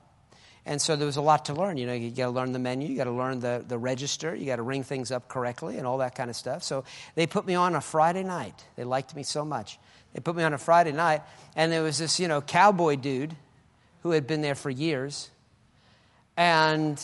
[0.66, 1.76] And so there was a lot to learn.
[1.76, 4.34] You know, you got to learn the menu, you got to learn the, the register,
[4.34, 6.64] you got to ring things up correctly, and all that kind of stuff.
[6.64, 6.82] So
[7.14, 8.64] they put me on a Friday night.
[8.74, 9.78] They liked me so much.
[10.12, 11.22] They put me on a Friday night,
[11.54, 13.36] and there was this, you know, cowboy dude
[14.02, 15.30] who had been there for years.
[16.36, 16.98] And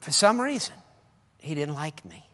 [0.00, 0.74] for some reason,
[1.38, 2.24] he didn't like me.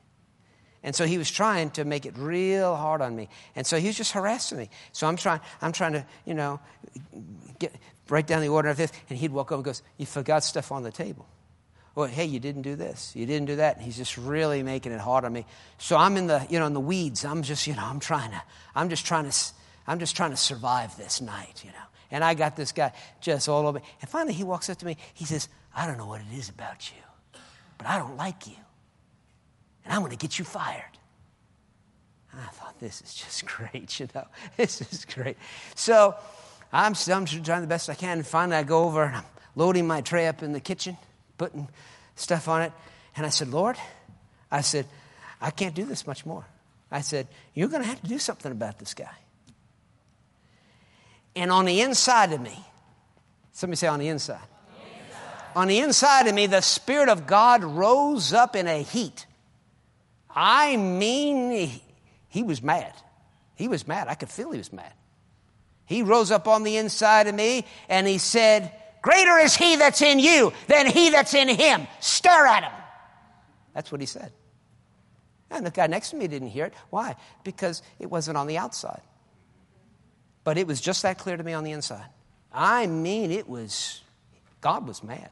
[0.86, 3.28] And so he was trying to make it real hard on me.
[3.56, 4.70] And so he was just harassing me.
[4.92, 6.60] So I'm trying, I'm trying to, you know,
[7.58, 7.74] get,
[8.08, 8.92] write down the order of this.
[9.10, 11.26] And he'd walk over and goes, You forgot stuff on the table.
[11.96, 13.16] Well, hey, you didn't do this.
[13.16, 13.76] You didn't do that.
[13.76, 15.44] And he's just really making it hard on me.
[15.78, 17.24] So I'm in the, you know, in the weeds.
[17.24, 19.36] I'm just, you know, I'm trying to, I'm just trying to,
[19.88, 21.86] I'm just trying to survive this night, you know.
[22.12, 23.84] And I got this guy just all over me.
[24.02, 24.98] And finally he walks up to me.
[25.14, 27.40] He says, I don't know what it is about you,
[27.76, 28.54] but I don't like you
[29.86, 30.82] and I'm going to get you fired.
[32.32, 34.26] And I thought, this is just great, you know.
[34.56, 35.36] This is great.
[35.74, 36.14] So
[36.72, 38.18] I'm, I'm trying the best I can.
[38.18, 40.98] And finally, I go over and I'm loading my tray up in the kitchen,
[41.38, 41.68] putting
[42.16, 42.72] stuff on it.
[43.16, 43.76] And I said, Lord,
[44.50, 44.86] I said,
[45.40, 46.44] I can't do this much more.
[46.90, 49.14] I said, You're going to have to do something about this guy.
[51.34, 52.58] And on the inside of me,
[53.52, 54.40] somebody say on the inside.
[55.54, 59.24] On the inside of me, the Spirit of God rose up in a heat.
[60.36, 61.80] I mean,
[62.28, 62.92] he was mad.
[63.54, 64.06] He was mad.
[64.06, 64.92] I could feel he was mad.
[65.86, 68.70] He rose up on the inside of me and he said,
[69.00, 71.86] Greater is he that's in you than he that's in him.
[72.00, 72.72] Stir at him.
[73.72, 74.32] That's what he said.
[75.50, 76.74] And the guy next to me didn't hear it.
[76.90, 77.14] Why?
[77.44, 79.00] Because it wasn't on the outside.
[80.44, 82.06] But it was just that clear to me on the inside.
[82.52, 84.02] I mean, it was,
[84.60, 85.30] God was mad.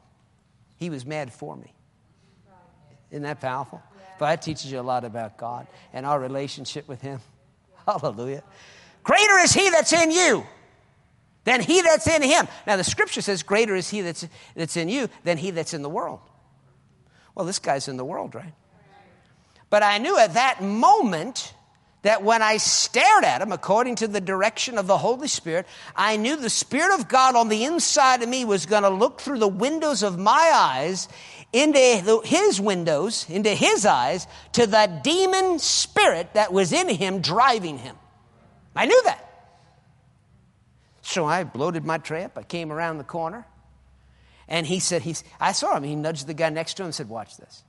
[0.77, 1.73] He was mad for me.
[3.11, 3.81] Isn't that powerful?
[4.17, 7.19] But that teaches you a lot about God and our relationship with Him.
[7.85, 8.43] Hallelujah.
[9.03, 10.45] Greater is He that's in you
[11.45, 12.47] than he that's in him.
[12.67, 15.83] Now, the scripture says, Greater is he that's, that's in you than he that's in
[15.83, 16.19] the world.
[17.33, 18.53] Well, this guy's in the world, right?
[19.69, 21.53] But I knew at that moment
[22.01, 26.17] that when I stared at him, according to the direction of the Holy Spirit, I
[26.17, 29.39] knew the Spirit of God on the inside of me was going to look through
[29.39, 31.07] the windows of my eyes
[31.55, 37.77] into his windows, into his eyes, to the demon spirit that was in him driving
[37.77, 37.95] him.
[38.75, 39.21] I knew that.
[41.01, 42.37] So I bloated my trap.
[42.37, 43.45] I came around the corner.
[44.49, 45.83] And he said, he's, I saw him.
[45.83, 47.63] He nudged the guy next to him and said, Watch this.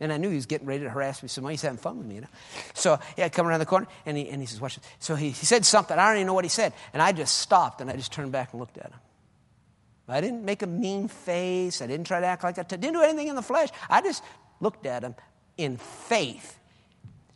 [0.00, 1.50] And I knew he was getting ready to harass me more.
[1.50, 2.26] He's having fun with me, you know.
[2.74, 4.84] So, yeah, I come around the corner and he, and he says, Watch this.
[4.98, 5.96] So he, he said something.
[5.96, 6.72] I don't even know what he said.
[6.92, 9.00] And I just stopped and I just turned back and looked at him.
[10.08, 11.82] I didn't make a mean face.
[11.82, 12.58] I didn't try to act like.
[12.58, 13.70] I didn't do anything in the flesh.
[13.90, 14.22] I just
[14.60, 15.16] looked at him
[15.56, 16.58] in faith,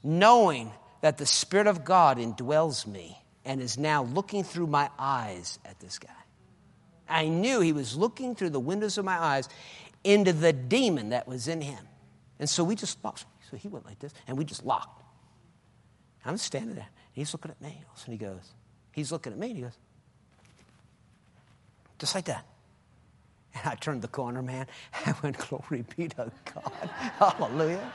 [0.02, 5.58] knowing that the Spirit of God indwells me and is now looking through my eyes
[5.64, 6.10] at this guy.
[7.08, 9.48] I knew he was looking through the windows of my eyes
[10.04, 11.84] into the demon that was in him.
[12.38, 13.24] And so we just locked.
[13.50, 15.02] So he went like this, and we just locked.
[16.24, 16.86] I'm standing there.
[16.86, 17.82] and He's looking at me.
[18.04, 18.52] And he goes,
[18.92, 19.76] he's looking at me, and he goes,
[21.98, 22.46] just like that.
[23.54, 24.66] And I turned the corner, man.
[25.06, 26.72] I went, Glory be to God.
[27.18, 27.92] Hallelujah.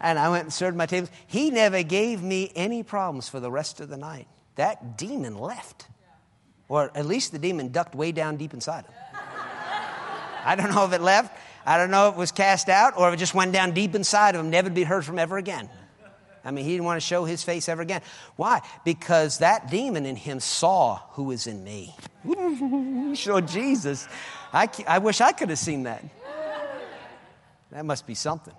[0.00, 1.10] And I went and served my tables.
[1.26, 4.26] He never gave me any problems for the rest of the night.
[4.56, 5.88] That demon left.
[6.68, 8.94] Or at least the demon ducked way down deep inside him.
[10.44, 11.36] I don't know if it left.
[11.66, 13.94] I don't know if it was cast out or if it just went down deep
[13.94, 15.68] inside of him, never to be heard from ever again.
[16.44, 18.02] I mean, he didn't want to show his face ever again.
[18.36, 18.62] Why?
[18.84, 21.94] Because that demon in him saw who was in me.
[23.14, 24.08] Showed Jesus.
[24.52, 26.02] I, I wish I could have seen that.
[27.72, 28.54] That must be something.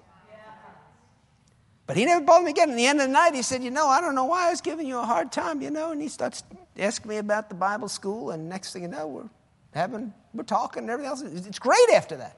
[1.87, 2.69] But he never bothered me again.
[2.69, 4.49] At the end of the night, he said, You know, I don't know why I
[4.51, 5.91] was giving you a hard time, you know.
[5.91, 6.43] And he starts
[6.77, 8.31] asking me about the Bible school.
[8.31, 9.29] And next thing you know, we're
[9.73, 11.21] having, we're talking and everything else.
[11.21, 12.37] It's great after that.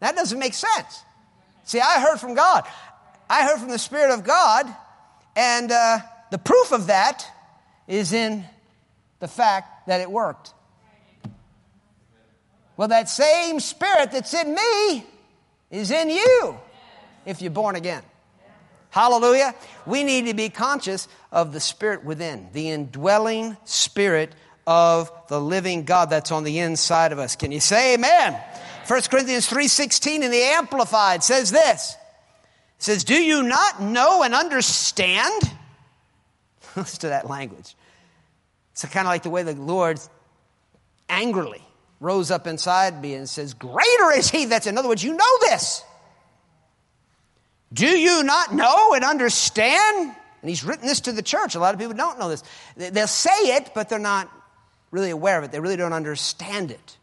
[0.00, 1.02] That doesn't make sense.
[1.62, 2.64] See, I heard from God.
[3.28, 4.66] I heard from the Spirit of God,
[5.34, 5.98] and uh,
[6.30, 7.26] the proof of that
[7.88, 8.44] is in
[9.20, 10.52] the fact that it worked.
[12.76, 15.06] Well, that same Spirit that's in me
[15.70, 16.58] is in you
[17.24, 18.02] if you're born again.
[18.90, 19.54] Hallelujah.
[19.86, 24.32] We need to be conscious of the Spirit within, the indwelling Spirit
[24.66, 27.36] of the living God that's on the inside of us.
[27.36, 28.40] Can you say amen?
[28.86, 31.96] 1 Corinthians 3:16 in the amplified says this
[32.78, 35.42] says, Do you not know and understand?
[36.76, 37.74] Listen to that language.
[38.72, 40.00] It's kind of like the way the Lord
[41.08, 41.62] angrily
[42.00, 45.38] rose up inside me and says, Greater is he that's in other words, you know
[45.40, 45.82] this.
[47.72, 50.14] Do you not know and understand?
[50.42, 51.54] And he's written this to the church.
[51.54, 52.42] A lot of people don't know this.
[52.76, 54.30] They'll say it, but they're not
[54.90, 55.52] really aware of it.
[55.52, 56.96] They really don't understand it.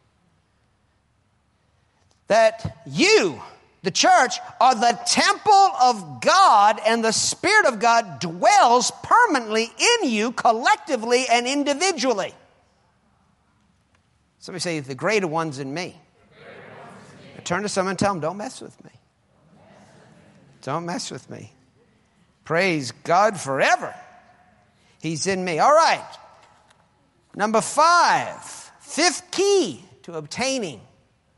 [2.28, 3.42] That you,
[3.84, 10.10] the church, are the temple of God, and the Spirit of God dwells permanently in
[10.10, 12.34] you, collectively and individually.
[14.40, 15.96] Somebody say, The greater one's in me.
[16.36, 16.44] One's
[17.12, 17.44] in me.
[17.44, 18.92] Turn to someone and tell them, Don't mess with me.
[20.62, 21.52] Don't mess with me.
[22.44, 23.96] Praise God forever.
[25.02, 25.58] He's in me.
[25.58, 26.18] All right.
[27.36, 28.44] Number five,
[28.80, 30.82] fifth key to obtaining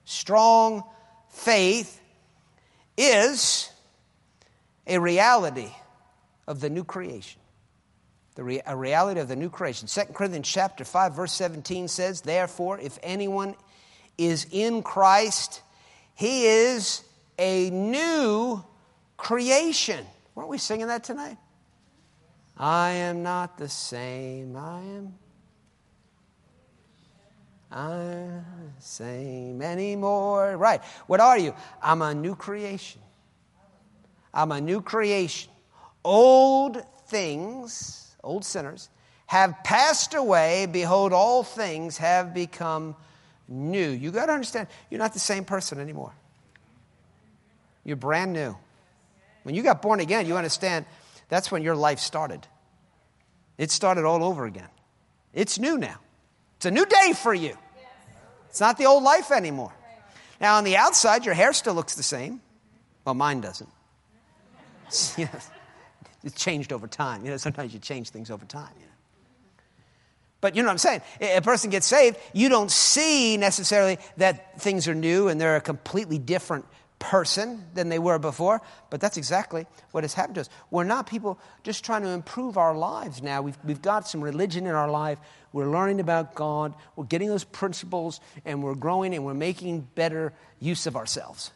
[0.04, 0.84] strong
[1.30, 2.02] faith
[2.98, 3.70] is
[4.88, 5.72] a reality
[6.48, 7.40] of the new creation.
[8.36, 9.88] The rea- a reality of the new creation.
[9.88, 13.56] 2 Corinthians chapter 5 verse 17 says, "Therefore if anyone
[14.18, 15.62] is in Christ,
[16.16, 17.04] he is
[17.38, 18.64] a new
[19.18, 21.38] creation." Weren't we singing that tonight?
[22.58, 24.56] I am not the same.
[24.56, 25.18] I am
[27.74, 30.56] I'm the same anymore.
[30.56, 30.84] Right.
[31.08, 31.56] What are you?
[31.82, 33.02] I'm a new creation.
[34.32, 35.52] I'm a new creation.
[36.04, 38.90] Old things, old sinners,
[39.26, 40.68] have passed away.
[40.68, 42.96] Behold, all things have become
[43.48, 43.90] new.
[43.90, 46.14] You got to understand, you're not the same person anymore.
[47.84, 48.56] You're brand new.
[49.44, 50.86] When you got born again, you understand
[51.28, 52.48] that's when your life started.
[53.58, 54.70] It started all over again.
[55.34, 56.00] It's new now.
[56.58, 57.58] It's a new day for you.
[58.54, 59.74] It's not the old life anymore.
[60.40, 62.40] Now, on the outside, your hair still looks the same.
[63.04, 63.70] Well, mine doesn't.
[65.18, 67.26] it's changed over time.
[67.26, 68.70] You know, sometimes you change things over time.
[68.80, 68.92] You know.
[70.40, 71.02] But you know what I'm saying?
[71.20, 75.62] A person gets saved, you don't see necessarily that things are new and they're a
[75.62, 76.66] completely different
[77.04, 80.50] person than they were before, but that's exactly what has happened to us.
[80.72, 83.42] We're not people just trying to improve our lives now.
[83.42, 85.20] We've, we've got some religion in our life.
[85.52, 86.74] We're learning about God.
[86.96, 90.32] We're getting those principles, and we're growing, and we're making better
[90.62, 91.52] use of ourselves.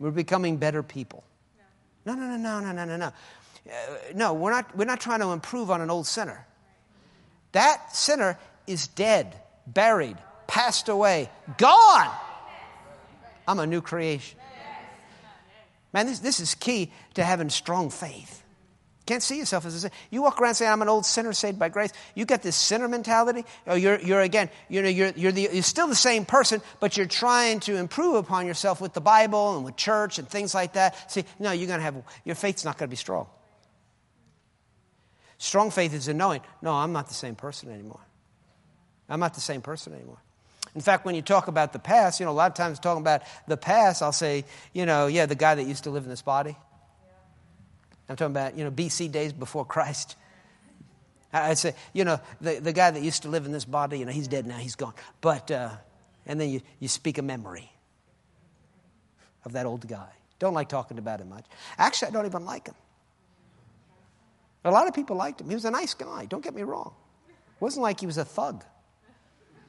[0.00, 1.22] We're becoming better people.
[2.04, 3.06] No, no, no, no, no, no, no, no.
[3.06, 3.72] Uh,
[4.16, 6.44] no, we're not, we're not trying to improve on an old sinner.
[7.52, 9.32] That sinner is dead,
[9.64, 10.16] buried,
[10.48, 12.10] passed away, gone.
[13.46, 14.38] I'm a new creation.
[15.92, 18.42] Man, this, this is key to having strong faith.
[19.06, 19.94] Can't see yourself as a sinner.
[20.10, 21.92] You walk around saying, I'm an old sinner saved by grace.
[22.14, 23.44] You got this sinner mentality.
[23.66, 26.96] Or you're, you're again, you know, you're, you're, the, you're still the same person, but
[26.96, 30.72] you're trying to improve upon yourself with the Bible and with church and things like
[30.72, 31.12] that.
[31.12, 33.26] See, no, you're going to have, your faith's not going to be strong.
[35.36, 38.00] Strong faith is in knowing, no, I'm not the same person anymore.
[39.08, 40.22] I'm not the same person anymore.
[40.74, 43.00] In fact, when you talk about the past, you know, a lot of times talking
[43.00, 46.10] about the past, I'll say, you know, yeah, the guy that used to live in
[46.10, 46.56] this body.
[48.08, 50.16] I'm talking about, you know, BC days before Christ.
[51.32, 54.04] I'd say, you know, the, the guy that used to live in this body, you
[54.04, 54.94] know, he's dead now, he's gone.
[55.20, 55.70] But, uh,
[56.26, 57.70] and then you, you speak a memory
[59.44, 60.10] of that old guy.
[60.38, 61.44] Don't like talking about him much.
[61.76, 62.74] Actually, I don't even like him.
[64.64, 65.48] A lot of people liked him.
[65.48, 66.94] He was a nice guy, don't get me wrong.
[67.28, 68.64] It wasn't like he was a thug.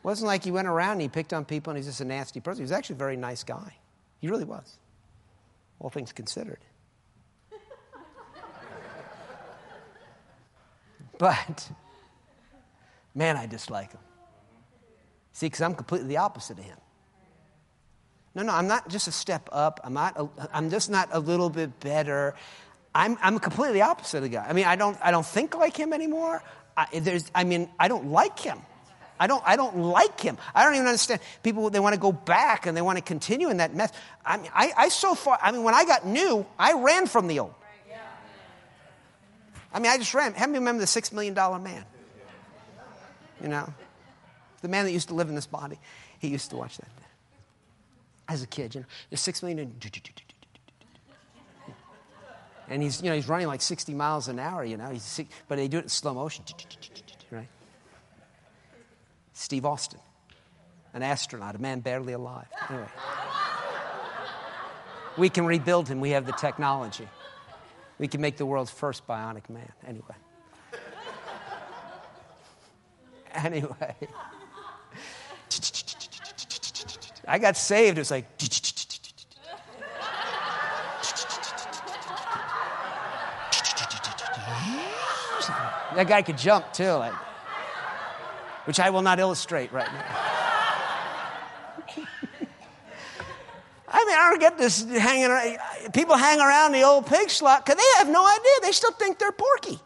[0.06, 2.40] Wasn't like he went around and he picked on people and he's just a nasty
[2.40, 2.60] person.
[2.60, 3.76] He was actually a very nice guy.
[4.20, 4.78] He really was,
[5.80, 6.60] all things considered.
[11.18, 11.72] But,
[13.16, 14.02] man, I dislike him.
[15.34, 16.78] See, because I'm completely the opposite of him.
[18.36, 19.80] No, no, I'm not just a step up.
[19.84, 22.36] I'm, not a, I'm just not a little bit better.
[22.94, 24.46] I'm, I'm completely opposite of the guy.
[24.48, 26.44] I mean, I don't, I don't think like him anymore.
[26.78, 28.62] I, there's, I mean, I don't like him.
[29.20, 30.38] I don't, I don't like him.
[30.54, 31.22] I don't even understand.
[31.42, 33.92] People, they want to go back and they want to continue in that mess.
[34.26, 37.28] I mean, I, I so far, I mean, when I got new, I ran from
[37.28, 37.54] the old.
[39.74, 40.34] I mean, I just ran.
[40.34, 41.84] Have you remember the six million dollar man?
[43.42, 43.74] You know,
[44.62, 45.80] the man that used to live in this body.
[46.20, 46.88] He used to watch that
[48.30, 48.74] as a kid.
[48.74, 49.76] You know, the six million.
[52.68, 55.58] And he's, you know, he's running like 60 miles an hour, you know, he's, but
[55.58, 56.44] they do it in slow motion?
[59.38, 60.00] Steve Austin,
[60.94, 62.48] an astronaut, a man barely alive.
[62.70, 62.88] Anyway.
[65.18, 67.08] We can rebuild him, we have the technology.
[68.00, 69.72] We can make the world's first bionic man.
[69.86, 70.16] Anyway.
[73.34, 73.96] anyway.
[77.28, 77.98] I got saved.
[77.98, 78.26] It was like.
[85.96, 87.14] that guy could jump too, like,
[88.66, 90.06] which I will not illustrate right now.
[93.88, 95.58] I mean, I don't get this hanging around.
[95.94, 98.52] People hang around the old pig slot because they have no idea.
[98.62, 99.80] They still think they're porky.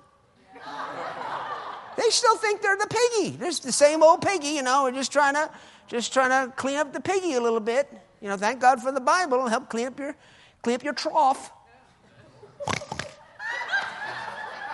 [1.95, 3.31] They still think they're the piggy.
[3.37, 4.83] They're the same old piggy, you know.
[4.83, 5.51] We're just trying to,
[5.87, 7.91] just trying to clean up the piggy a little bit.
[8.21, 9.35] You know, thank God for the Bible.
[9.37, 10.15] It'll help clean up your,
[10.61, 11.51] clean up your trough.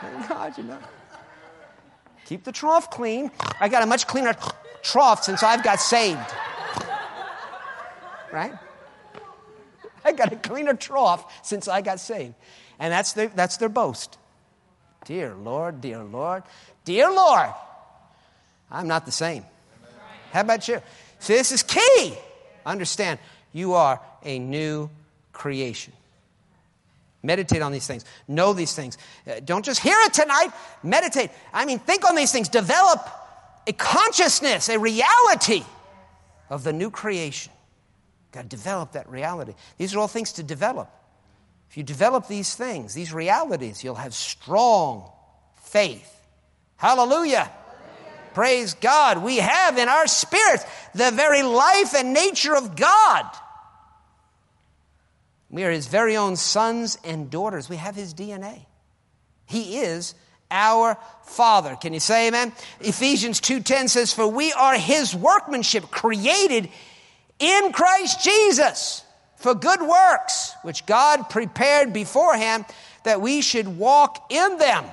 [0.01, 0.79] thank God, you know.
[2.25, 3.31] Keep the trough clean.
[3.59, 4.35] I got a much cleaner
[4.81, 6.19] trough since I've got saved.
[8.31, 8.53] Right?
[10.03, 12.33] I got a cleaner trough since I got saved.
[12.79, 14.17] And that's their, that's their boast.
[15.05, 16.43] Dear Lord, dear Lord,
[16.83, 17.49] dear Lord,
[18.71, 19.45] I'm not the same.
[20.31, 20.81] How about you?
[21.19, 22.15] See, this is key.
[22.65, 23.19] Understand,
[23.53, 24.89] you are a new
[25.31, 25.93] creation.
[27.25, 28.05] Meditate on these things.
[28.27, 28.97] Know these things.
[29.27, 30.49] Uh, don't just hear it tonight.
[30.83, 31.31] Meditate.
[31.53, 32.49] I mean, think on these things.
[32.49, 33.07] Develop
[33.67, 35.63] a consciousness, a reality
[36.49, 37.51] of the new creation.
[38.31, 39.53] Got to develop that reality.
[39.77, 40.89] These are all things to develop.
[41.69, 45.09] If you develop these things, these realities, you'll have strong
[45.63, 46.11] faith.
[46.77, 47.39] Hallelujah.
[47.39, 47.51] Hallelujah.
[48.33, 49.23] Praise God.
[49.23, 53.25] We have in our spirits the very life and nature of God.
[55.49, 57.69] We are his very own sons and daughters.
[57.69, 58.65] We have his DNA.
[59.45, 60.15] He is
[60.51, 61.75] our father.
[61.75, 62.51] Can you say amen?
[62.79, 66.69] Ephesians 2:10 says for we are his workmanship created
[67.39, 69.03] in Christ Jesus
[69.37, 72.65] for good works, which God prepared beforehand
[73.03, 74.85] that we should walk in them.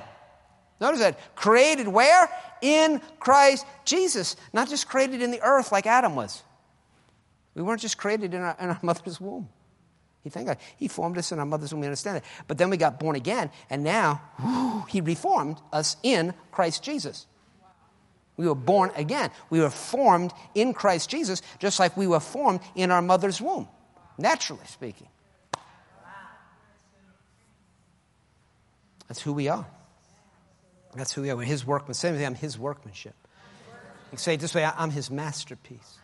[0.79, 1.35] Notice that.
[1.35, 2.29] Created where?
[2.61, 4.35] In Christ Jesus.
[4.51, 6.43] Not just created in the earth like Adam was.
[7.55, 9.49] We weren't just created in our, in our mother's womb.
[10.23, 11.81] He think he formed us in our mother's womb.
[11.81, 12.23] We understand that.
[12.47, 17.27] But then we got born again, and now whew, he reformed us in Christ Jesus.
[18.37, 19.31] We were born again.
[19.49, 23.67] We were formed in Christ Jesus, just like we were formed in our mother's womb.
[24.17, 25.07] naturally speaking.
[29.07, 29.65] That's who we are.
[30.95, 31.35] That's who we are.
[31.35, 31.99] We're his workmanship.
[31.99, 33.15] Same thing, I'm his workmanship.
[34.05, 35.97] You can say it this way I'm his masterpiece.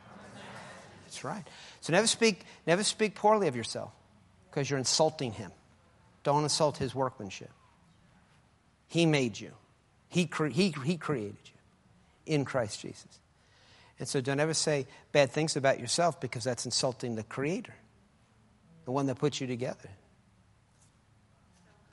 [1.05, 1.47] That's right.
[1.81, 3.93] So never speak, never speak poorly of yourself
[4.49, 5.51] because you're insulting him.
[6.23, 7.51] Don't insult his workmanship.
[8.87, 9.51] He made you,
[10.07, 13.19] he, cre- he, he created you in Christ Jesus.
[13.99, 17.73] And so don't ever say bad things about yourself because that's insulting the Creator,
[18.85, 19.89] the one that put you together.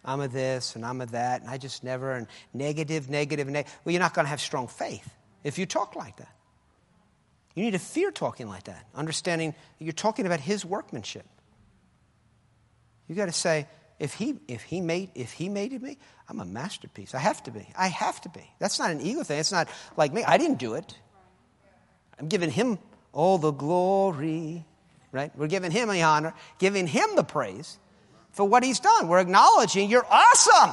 [0.05, 3.75] I'm a this and I'm a that, and I just never, and negative, negative, negative.
[3.85, 5.09] Well, you're not going to have strong faith
[5.43, 6.33] if you talk like that.
[7.55, 11.27] You need to fear talking like that, understanding that you're talking about His workmanship.
[13.09, 13.67] You got to say,
[13.99, 15.97] if he, if, he made, if he made me,
[16.29, 17.15] I'm a masterpiece.
[17.15, 17.67] I have to be.
[17.77, 18.43] I have to be.
[18.59, 19.39] That's not an ego thing.
[19.39, 20.25] It's not like me.
[20.25, 20.97] I didn't do it.
[22.19, 22.79] I'm giving him
[23.13, 24.65] all the glory,
[25.13, 25.31] right?
[25.37, 27.79] We're giving him the honor, giving him the praise
[28.33, 29.09] for what he's done.
[29.09, 30.73] We're acknowledging you're awesome.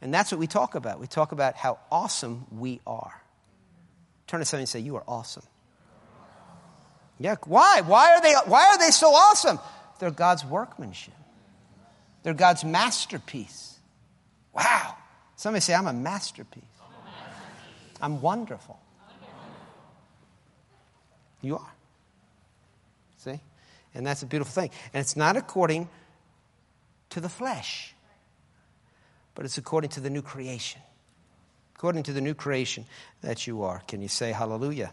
[0.00, 1.00] And that's what we talk about.
[1.00, 3.22] We talk about how awesome we are.
[4.26, 5.44] Turn to somebody and say, You are awesome.
[7.18, 7.82] Yeah, why?
[7.84, 9.58] Why are they, why are they so awesome?
[9.98, 11.14] They're God's workmanship,
[12.22, 13.76] they're God's masterpiece.
[14.52, 14.96] Wow.
[15.36, 16.64] Somebody say, I'm a masterpiece.
[18.00, 18.78] I'm wonderful.
[21.40, 21.72] You are.
[23.18, 23.40] See?
[23.94, 24.70] And that's a beautiful thing.
[24.92, 25.88] And it's not according
[27.10, 27.94] to the flesh,
[29.34, 30.80] but it's according to the new creation.
[31.76, 32.84] According to the new creation
[33.22, 33.80] that you are.
[33.86, 34.86] Can you say hallelujah?
[34.86, 34.92] hallelujah?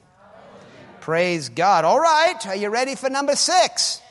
[1.01, 1.83] Praise God.
[1.83, 4.01] All right, are you ready for number six?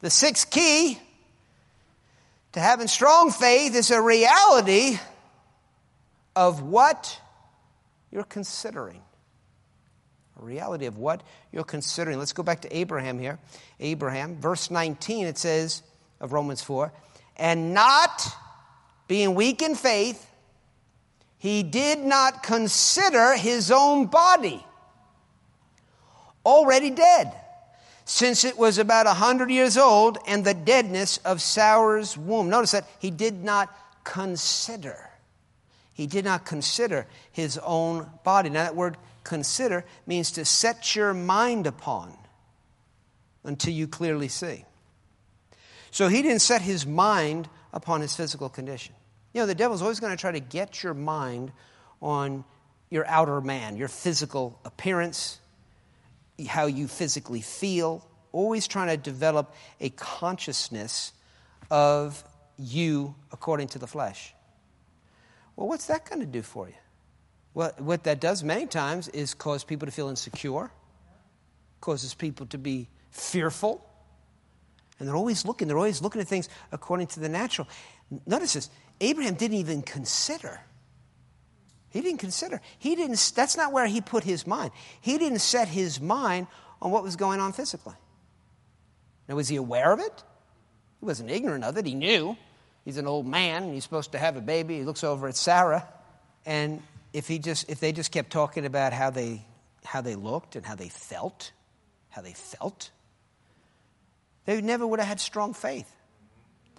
[0.00, 0.98] The sixth key
[2.52, 4.98] to having strong faith is a reality
[6.34, 7.20] of what
[8.10, 9.02] you're considering.
[10.40, 11.22] A reality of what
[11.52, 12.18] you're considering.
[12.18, 13.38] Let's go back to Abraham here.
[13.78, 15.82] Abraham, verse 19, it says,
[16.20, 16.92] of Romans 4.
[17.36, 18.26] And not
[19.06, 20.26] being weak in faith,
[21.36, 24.64] he did not consider his own body
[26.44, 27.32] already dead,
[28.04, 32.48] since it was about a hundred years old and the deadness of Sarah's womb.
[32.48, 33.68] Notice that he did not
[34.04, 35.10] consider.
[35.92, 38.50] He did not consider his own body.
[38.50, 42.16] Now, that word consider means to set your mind upon
[43.44, 44.64] until you clearly see.
[45.90, 48.94] So he didn't set his mind upon his physical condition.
[49.32, 51.52] You know, the devil's always going to try to get your mind
[52.00, 52.44] on
[52.90, 55.39] your outer man, your physical appearance,
[56.44, 61.12] how you physically feel, always trying to develop a consciousness
[61.70, 62.22] of
[62.58, 64.34] you according to the flesh.
[65.56, 66.74] Well, what's that going to do for you?
[67.54, 70.70] Well, what that does many times is cause people to feel insecure,
[71.80, 73.84] causes people to be fearful,
[74.98, 77.66] and they're always looking, they're always looking at things according to the natural.
[78.26, 78.70] Notice this
[79.00, 80.60] Abraham didn't even consider.
[81.90, 82.60] He didn't consider.
[82.78, 84.70] He didn't, that's not where he put his mind.
[85.00, 86.46] He didn't set his mind
[86.80, 87.94] on what was going on physically.
[89.28, 90.24] Now, was he aware of it?
[91.00, 91.86] He wasn't ignorant of it.
[91.86, 92.36] He knew.
[92.84, 94.78] He's an old man and he's supposed to have a baby.
[94.78, 95.86] He looks over at Sarah.
[96.46, 96.82] And
[97.12, 99.44] if, he just, if they just kept talking about how they,
[99.84, 101.52] how they looked and how they felt,
[102.08, 102.90] how they felt,
[104.46, 105.90] they never would have had strong faith.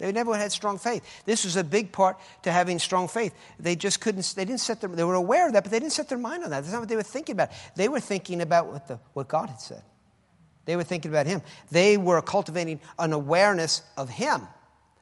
[0.02, 1.04] They never had strong faith.
[1.26, 3.32] This was a big part to having strong faith.
[3.60, 5.92] They just couldn't, they didn't set their, they were aware of that, but they didn't
[5.92, 6.62] set their mind on that.
[6.62, 7.50] That's not what they were thinking about.
[7.76, 9.84] They were thinking about what, the, what God had said.
[10.64, 11.40] They were thinking about Him.
[11.70, 14.40] They were cultivating an awareness of Him.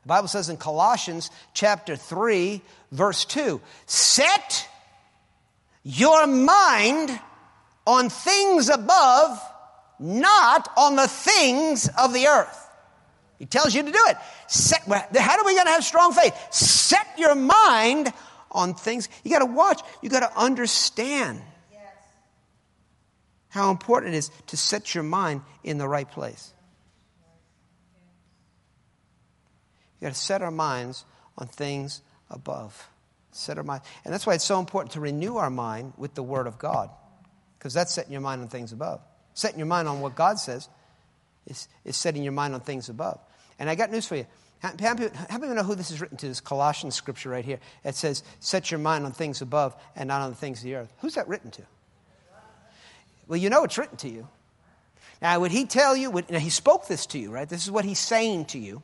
[0.03, 2.61] The Bible says in Colossians chapter 3,
[2.92, 4.68] verse 2, set
[5.82, 7.18] your mind
[7.86, 9.40] on things above
[9.98, 12.70] not on the things of the earth.
[13.41, 14.18] He tells you to do it.
[14.49, 16.34] Set, how do we going to have strong faith?
[16.53, 18.12] Set your mind
[18.51, 19.09] on things.
[19.24, 19.80] You got to watch.
[20.03, 21.41] You got to understand
[21.72, 21.82] yes.
[23.49, 26.53] how important it is to set your mind in the right place.
[29.99, 31.07] You got to set our minds
[31.38, 32.88] on things above.
[33.32, 36.22] Set our mind, and that's why it's so important to renew our mind with the
[36.22, 36.91] Word of God,
[37.59, 39.01] because that's setting your mind on things above.
[39.32, 40.68] Setting your mind on what God says
[41.47, 43.20] is, is setting your mind on things above.
[43.61, 44.27] And I got news for you.
[44.61, 44.97] How, how,
[45.29, 46.29] how many know who this is written to?
[46.29, 47.61] This Colossians scripture right here.
[47.85, 50.75] It says, Set your mind on things above and not on the things of the
[50.75, 50.93] earth.
[51.01, 51.63] Who's that written to?
[53.29, 54.27] Well, you know it's written to you.
[55.23, 56.11] Now, would he tell you?
[56.11, 57.49] Would, he spoke this to you, right?
[57.49, 58.83] This is what he's saying to you.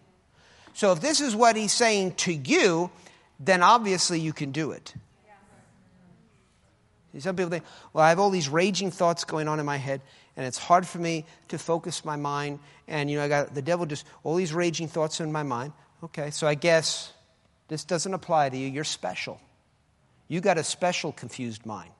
[0.75, 2.91] So, if this is what he's saying to you,
[3.41, 4.95] then obviously you can do it.
[7.19, 7.65] Some people think,
[7.95, 10.03] well, I have all these raging thoughts going on in my head,
[10.37, 12.59] and it's hard for me to focus my mind
[12.89, 15.73] and you know, I got the devil just all these raging thoughts in my mind.
[16.05, 17.13] Okay, so I guess
[17.69, 18.69] this doesn't apply to you.
[18.69, 19.41] You're special.
[20.29, 21.91] You got a special confused mind.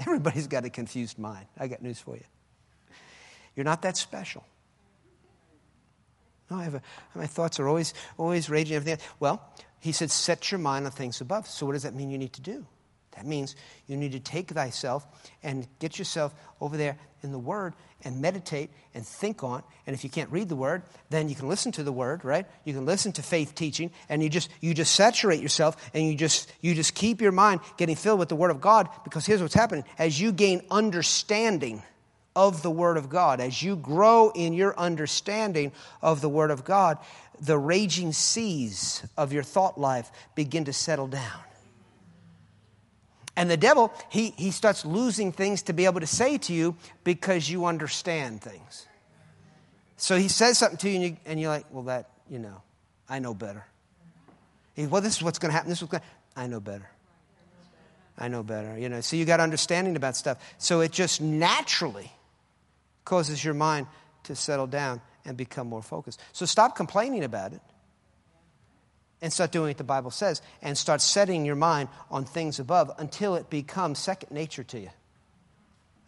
[0.00, 1.46] Everybody's got a confused mind.
[1.58, 2.24] I got news for you.
[3.54, 4.44] You're not that special.
[6.50, 6.82] No, I have a,
[7.14, 8.76] my thoughts are always, always raging.
[8.76, 9.04] Everything.
[9.20, 9.42] Well,
[9.80, 11.46] he said, set your mind on things above.
[11.46, 12.66] So, what does that mean you need to do?
[13.18, 13.56] That means
[13.88, 15.04] you need to take thyself
[15.42, 19.64] and get yourself over there in the Word and meditate and think on.
[19.88, 22.46] And if you can't read the Word, then you can listen to the Word, right?
[22.64, 26.14] You can listen to faith teaching, and you just you just saturate yourself, and you
[26.14, 28.88] just you just keep your mind getting filled with the Word of God.
[29.02, 31.82] Because here's what's happening: as you gain understanding
[32.36, 36.64] of the Word of God, as you grow in your understanding of the Word of
[36.64, 36.98] God,
[37.40, 41.40] the raging seas of your thought life begin to settle down.
[43.38, 46.74] And the devil, he, he starts losing things to be able to say to you
[47.04, 48.88] because you understand things.
[49.96, 52.62] So he says something to you, and, you, and you're like, well, that, you know,
[53.08, 53.64] I know better.
[54.74, 55.68] He, well, this is what's going to happen.
[55.68, 56.02] This is what's going
[56.34, 56.90] I know better.
[58.18, 58.76] I know better.
[58.76, 60.38] You know, so you got understanding about stuff.
[60.58, 62.10] So it just naturally
[63.04, 63.86] causes your mind
[64.24, 66.20] to settle down and become more focused.
[66.32, 67.60] So stop complaining about it
[69.20, 72.90] and start doing what the Bible says and start setting your mind on things above
[72.98, 74.90] until it becomes second nature to you.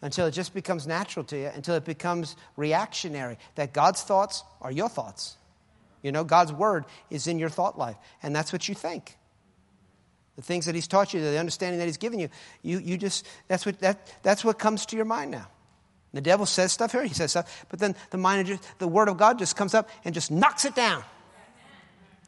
[0.01, 3.37] Until it just becomes natural to you, until it becomes reactionary.
[3.55, 5.37] That God's thoughts are your thoughts.
[6.01, 9.15] You know, God's word is in your thought life, and that's what you think.
[10.35, 12.29] The things that He's taught you, the understanding that He's given you,
[12.63, 15.47] you, you just, that's what, that, that's what comes to your mind now.
[16.13, 19.17] The devil says stuff here, he says stuff, but then the mind, the word of
[19.17, 21.03] God just comes up and just knocks it down.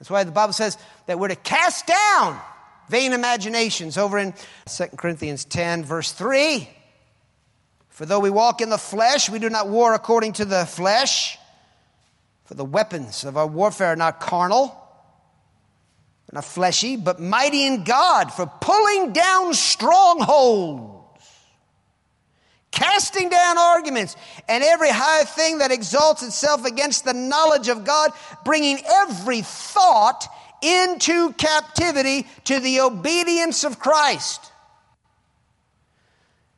[0.03, 2.37] That's why the Bible says that we're to cast down
[2.89, 4.33] vain imaginations over in
[4.65, 6.67] 2 Corinthians 10, verse 3.
[7.87, 11.37] For though we walk in the flesh, we do not war according to the flesh.
[12.43, 14.77] For the weapons of our warfare are not carnal,
[16.33, 20.92] not fleshy, but mighty in God for pulling down strongholds
[22.73, 24.17] casting down arguments
[24.49, 28.11] and every high thing that exalts itself against the knowledge of God,
[28.43, 30.27] bringing every thought
[30.61, 34.51] into captivity to the obedience of Christ.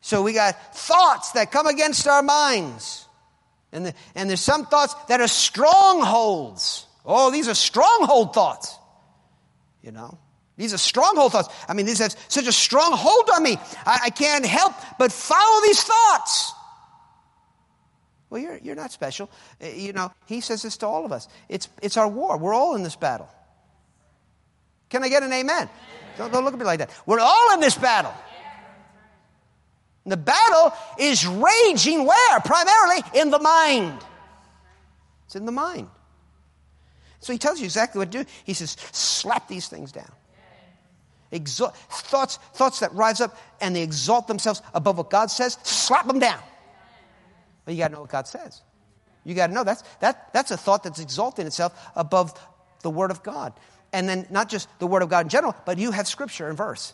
[0.02, 3.08] So we got thoughts that come against our minds.
[3.72, 6.86] And, the, and there's some thoughts that are strongholds.
[7.06, 8.74] Oh, these are stronghold thoughts.
[9.82, 10.18] You know?
[10.58, 11.50] These are stronghold thoughts.
[11.68, 13.58] I mean, these have such a strong hold on me.
[13.86, 16.54] I, I can't help but follow these thoughts.
[18.30, 19.30] Well, you're, you're not special.
[19.62, 21.28] Uh, you know, he says this to all of us.
[21.50, 22.38] It's, it's our war.
[22.38, 23.30] We're all in this battle.
[24.90, 25.70] Can I get an amen?
[26.18, 26.92] Don't, don't look at me like that.
[27.06, 28.14] We're all in this battle.
[30.06, 32.40] The battle is raging where?
[32.42, 34.00] Primarily in the mind.
[35.26, 35.90] It's in the mind.
[37.20, 38.30] So he tells you exactly what to do.
[38.44, 40.12] He says, slap these things down.
[41.32, 46.08] Exalt, thoughts, thoughts that rise up and they exalt themselves above what God says, slap
[46.08, 46.40] them down.
[47.66, 48.62] But you got to know what God says.
[49.24, 52.40] You got to know that's, that, that's a thought that's exalting itself above
[52.84, 53.54] the Word of God.
[53.92, 56.58] And then not just the Word of God in general, but you have Scripture and
[56.58, 56.94] verse.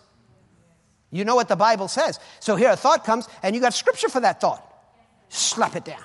[1.11, 2.19] You know what the Bible says.
[2.39, 4.65] So here a thought comes and you got Scripture for that thought.
[5.27, 6.03] Slap it down.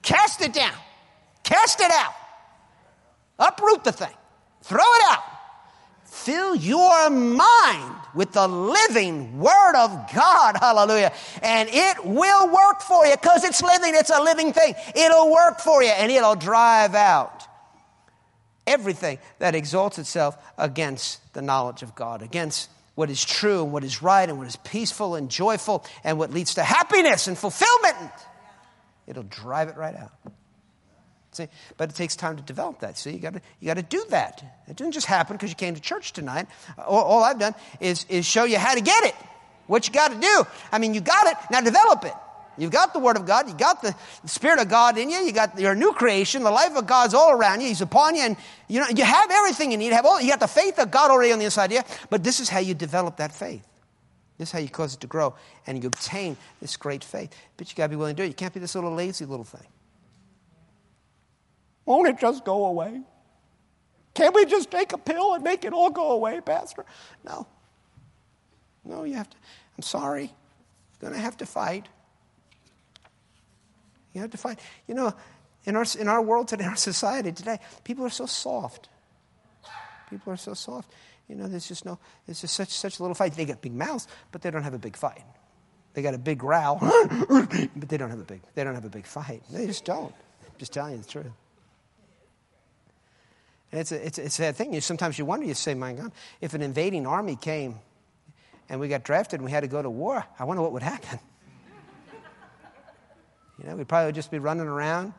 [0.00, 0.72] Cast it down.
[1.42, 2.14] Cast it out.
[3.38, 4.14] Uproot the thing.
[4.62, 5.22] Throw it out.
[6.24, 10.56] Fill your mind with the living Word of God.
[10.58, 11.12] Hallelujah.
[11.42, 13.94] And it will work for you because it's living.
[13.94, 14.74] It's a living thing.
[14.94, 17.44] It'll work for you and it'll drive out
[18.66, 23.84] everything that exalts itself against the knowledge of God, against what is true and what
[23.84, 28.12] is right and what is peaceful and joyful and what leads to happiness and fulfillment.
[29.06, 30.12] It'll drive it right out.
[31.76, 32.98] But it takes time to develop that.
[32.98, 34.42] See, you got to you got to do that.
[34.66, 36.46] It didn't just happen because you came to church tonight.
[36.78, 39.14] All, all, I've done is is show you how to get it.
[39.66, 40.46] What you got to do.
[40.72, 41.36] I mean, you got it.
[41.50, 42.14] Now develop it.
[42.58, 43.48] You've got the Word of God.
[43.48, 43.94] You got the
[44.26, 45.18] Spirit of God in you.
[45.18, 46.42] You got your new creation.
[46.42, 47.68] The life of God's all around you.
[47.68, 48.36] He's upon you, and
[48.66, 49.86] you know you have everything you need.
[49.86, 50.20] You have all.
[50.20, 51.82] You got the faith of God already on the inside of you.
[52.10, 53.64] But this is how you develop that faith.
[54.38, 55.34] This is how you cause it to grow,
[55.66, 57.34] and you obtain this great faith.
[57.56, 58.28] But you got to be willing to do it.
[58.28, 59.66] You can't be this little lazy little thing.
[61.88, 63.00] Won't it just go away?
[64.12, 66.84] Can't we just take a pill and make it all go away, Pastor?
[67.24, 67.46] No.
[68.84, 69.36] No, you have to.
[69.74, 70.24] I'm sorry.
[70.24, 71.88] You're going to have to fight.
[74.12, 74.60] You have to fight.
[74.86, 75.14] You know,
[75.64, 78.90] in our, in our world today, our society today, people are so soft.
[80.10, 80.92] People are so soft.
[81.26, 83.32] You know, there's just no, there's just such, such a little fight.
[83.32, 85.24] They get big mouths, but they don't have a big fight.
[85.94, 86.80] They got a big growl,
[87.30, 89.42] but they don't have a big, they don't have a big fight.
[89.50, 90.12] They just don't.
[90.44, 91.32] I'm just telling you the truth.
[93.70, 94.72] And it's a, it's, a, sad thing.
[94.72, 97.78] You, sometimes you wonder, you say, my God, if an invading army came
[98.68, 100.82] and we got drafted and we had to go to war, I wonder what would
[100.82, 101.18] happen.
[103.58, 105.12] you know, we'd probably just be running around,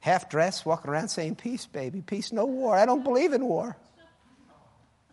[0.00, 2.74] half dressed, walking around saying, Peace, baby, peace, no war.
[2.74, 3.76] I don't believe in war.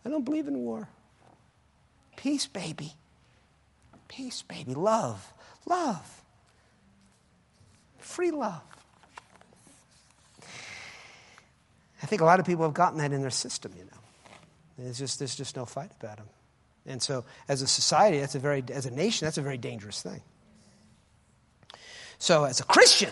[0.06, 0.88] I don't believe in war.
[2.16, 2.94] Peace, baby.
[4.08, 4.76] Peace, baby.
[4.76, 5.34] Love.
[5.66, 6.24] Love.
[7.98, 8.62] Free love.
[12.02, 14.02] I think a lot of people have gotten that in their system, you know.
[14.78, 16.28] There's just, there's just no fight about them.
[16.86, 20.02] And so, as a society, that's a very, as a nation, that's a very dangerous
[20.02, 20.22] thing.
[22.18, 23.12] So, as a Christian,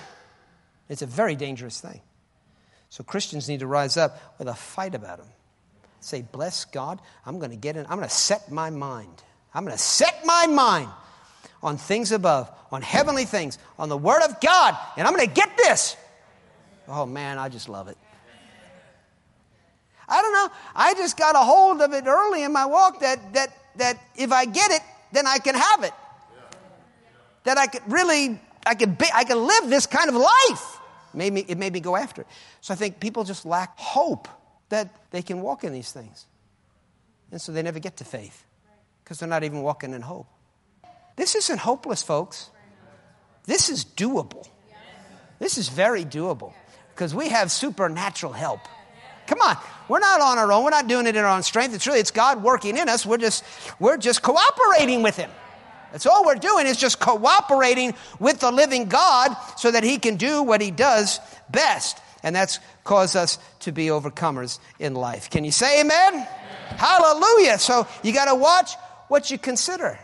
[0.88, 2.02] it's a very dangerous thing.
[2.90, 5.28] So, Christians need to rise up with a fight about them.
[6.00, 9.22] Say, bless God, I'm going to get in, I'm going to set my mind.
[9.54, 10.90] I'm going to set my mind
[11.62, 15.34] on things above, on heavenly things, on the Word of God, and I'm going to
[15.34, 15.96] get this.
[16.88, 17.98] Oh man, I just love it.
[20.10, 20.50] I don't know.
[20.76, 24.32] I just got a hold of it early in my walk that, that, that if
[24.32, 24.82] I get it,
[25.12, 25.94] then I can have it.
[27.44, 30.80] That I could really, I could, be, I could live this kind of life.
[31.14, 32.28] Made, me, it made me go after it.
[32.62, 34.28] So I think people just lack hope
[34.70, 36.26] that they can walk in these things.
[37.32, 38.44] And so they never get to faith
[39.04, 40.28] because they're not even walking in hope.
[41.16, 42.50] This isn't hopeless, folks.
[43.46, 44.48] This is doable.
[45.40, 46.54] This is very doable
[46.94, 48.62] because we have supernatural help.
[49.30, 49.58] Come on.
[49.88, 50.64] We're not on our own.
[50.64, 51.76] We're not doing it in our own strength.
[51.76, 53.06] It's really, it's God working in us.
[53.06, 53.44] We're just,
[53.80, 55.30] we're just cooperating with Him.
[55.92, 60.16] That's all we're doing is just cooperating with the living God so that He can
[60.16, 61.20] do what He does
[61.52, 62.00] best.
[62.24, 65.30] And that's cause us to be overcomers in life.
[65.30, 66.14] Can you say amen?
[66.14, 66.28] amen.
[66.78, 67.60] Hallelujah.
[67.60, 68.74] So you got to watch
[69.10, 70.00] what you consider.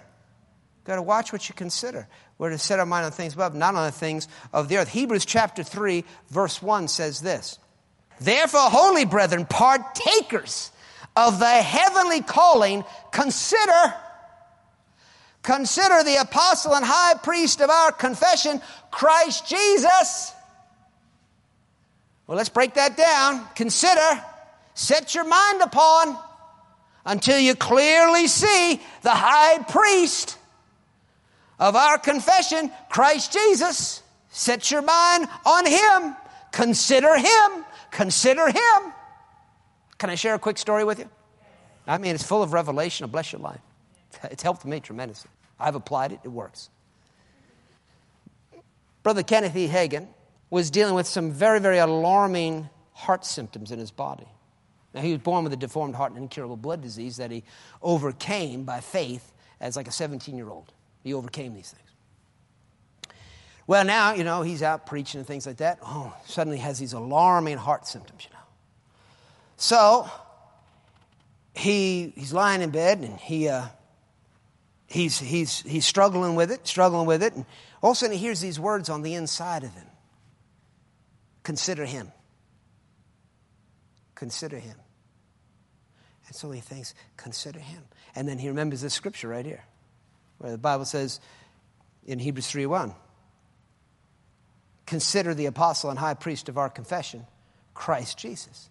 [0.84, 2.08] Got to watch what you consider.
[2.38, 4.90] We're to set our mind on things above, not on the things of the earth.
[4.90, 7.58] Hebrews chapter 3, verse 1 says this
[8.20, 10.72] Therefore, holy brethren, partakers
[11.16, 13.94] of the heavenly calling, consider
[15.42, 18.60] consider the apostle and high priest of our confession,
[18.90, 20.34] Christ Jesus.
[22.26, 23.46] Well, let's break that down.
[23.56, 24.24] Consider,
[24.74, 26.18] set your mind upon
[27.06, 30.38] until you clearly see the high priest
[31.60, 34.02] of our confession, Christ Jesus.
[34.30, 36.16] Set your mind on him.
[36.52, 37.65] Consider him.
[37.96, 38.94] Consider him.
[39.98, 41.10] Can I share a quick story with you?
[41.88, 43.06] I mean, it's full of revelation.
[43.06, 43.62] It'll bless your life.
[44.26, 45.32] It's helped me tremendously.
[45.58, 46.70] I've applied it, it works.
[49.02, 49.70] Brother Kenneth E.
[49.70, 50.08] Hagin
[50.50, 54.28] was dealing with some very, very alarming heart symptoms in his body.
[54.94, 57.44] Now, he was born with a deformed heart and incurable blood disease that he
[57.82, 59.32] overcame by faith
[59.62, 60.74] as like a 17 year old.
[61.02, 61.85] He overcame these things.
[63.68, 65.80] Well, now, you know, he's out preaching and things like that.
[65.84, 68.44] Oh, suddenly has these alarming heart symptoms, you know.
[69.58, 70.10] So,
[71.56, 73.66] he, he's lying in bed and he, uh,
[74.88, 77.34] he's, he's, he's struggling with it, struggling with it.
[77.34, 77.46] And
[77.82, 79.88] all of a sudden he hears these words on the inside of him
[81.44, 82.12] Consider him.
[84.16, 84.78] Consider him.
[86.26, 87.84] And so he thinks, Consider him.
[88.16, 89.64] And then he remembers this scripture right here,
[90.40, 91.20] where the Bible says
[92.06, 92.96] in Hebrews 3 1,
[94.86, 97.26] Consider the apostle and high priest of our confession,
[97.74, 98.70] Christ Jesus.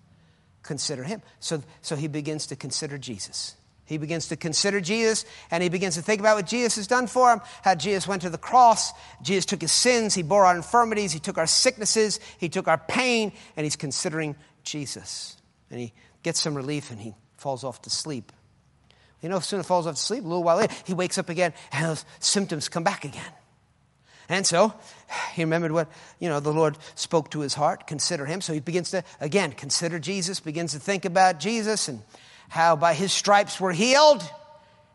[0.63, 1.23] Consider him.
[1.41, 3.57] So, so he begins to consider Jesus.
[3.87, 7.07] He begins to consider Jesus and he begins to think about what Jesus has done
[7.07, 8.93] for him, how Jesus went to the cross.
[9.23, 12.79] Jesus took his sins, he bore our infirmities, he took our sicknesses, he took our
[12.79, 15.37] pain, and he's considering Jesus.
[15.71, 15.93] And he
[16.23, 18.33] gets some relief and he falls off to sleep.
[19.21, 21.29] You know, soon he falls off to sleep, a little while later, he wakes up
[21.29, 23.33] again and those symptoms come back again.
[24.29, 24.73] And so
[25.35, 28.41] he remembered what, you know, the Lord spoke to his heart, consider him.
[28.41, 32.03] So he begins to, again, consider Jesus, begins to think about Jesus and
[32.49, 34.23] how by his stripes we're healed.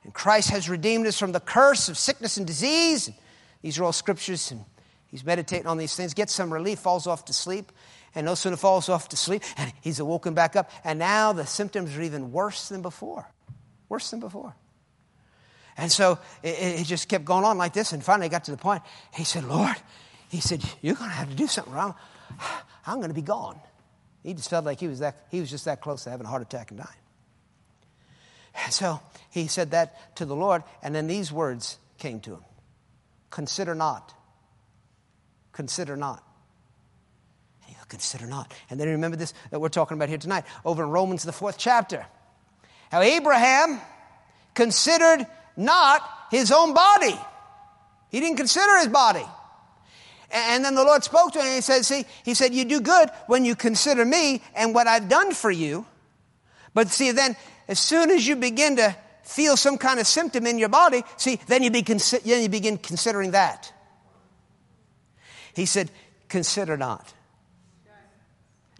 [0.04, 3.10] And Christ has redeemed us from the curse of sickness and disease.
[3.62, 4.64] These are all scriptures, and
[5.08, 7.72] he's meditating on these things, gets some relief, falls off to sleep.
[8.16, 10.72] And no sooner falls off to sleep, and he's awoken back up.
[10.84, 13.30] And now the symptoms are even worse than before.
[13.88, 14.56] Worse than before.
[15.80, 17.94] And so it, it, just kept going on like this.
[17.94, 19.76] And finally, it got to the point, he said, Lord,
[20.30, 21.96] he said, you're going to have to do something wrong.
[22.86, 23.60] I'm going to be gone.
[24.24, 26.30] He just felt like he was, that, he was just that close to having a
[26.30, 26.90] heart attack and dying.
[28.66, 29.00] And so
[29.30, 32.44] he said that to the Lord, and then these words came to him
[33.30, 34.14] Consider not.
[35.54, 36.24] Consider not.
[37.90, 38.54] Consider not.
[38.70, 41.58] And then remember this that we're talking about here tonight, over in Romans, the fourth
[41.58, 42.06] chapter.
[42.92, 43.82] How Abraham
[44.54, 45.26] considered
[45.60, 46.02] not
[46.32, 47.16] his own body.
[48.10, 49.26] He didn't consider his body.
[50.32, 52.82] And then the Lord spoke to him and he said, See, he said, You do
[52.82, 55.86] good when you consider me and what I've done for you.
[56.74, 57.36] But see, then
[57.68, 61.40] as soon as you begin to feel some kind of symptom in your body, see,
[61.48, 63.72] then you, then you begin considering that.
[65.56, 65.92] He said,
[66.30, 67.14] Consider not.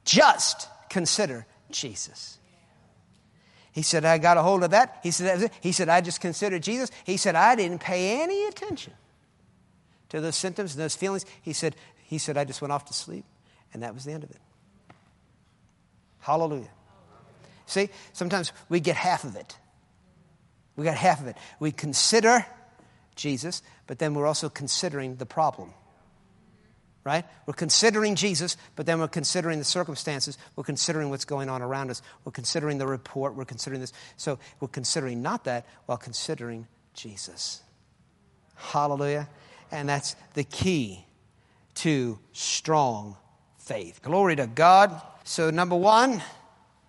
[0.06, 2.39] Just consider Jesus.
[3.72, 5.00] He said, I got a hold of that.
[5.04, 6.90] He said, he said, I just considered Jesus.
[7.04, 8.94] He said, I didn't pay any attention
[10.10, 11.26] to those symptoms and those feelings.
[11.42, 13.26] He said, he said, I just went off to sleep,
[13.74, 14.42] and that was the end of it.
[16.20, 16.70] Hallelujah.
[17.68, 19.56] See, sometimes we get half of it.
[20.76, 21.38] We got half of it.
[21.60, 22.46] We consider
[23.16, 25.74] Jesus, but then we're also considering the problem.
[27.06, 27.26] Right?
[27.46, 30.38] We're considering Jesus, but then we're considering the circumstances.
[30.56, 32.02] We're considering what's going on around us.
[32.26, 33.36] We're considering the report.
[33.36, 33.94] We're considering this.
[34.18, 37.62] So we're considering not that while considering Jesus.
[38.56, 39.30] Hallelujah.
[39.72, 41.06] And that's the key
[41.76, 43.16] to strong
[43.58, 44.02] faith.
[44.02, 45.02] Glory to God.
[45.24, 46.22] So, number one,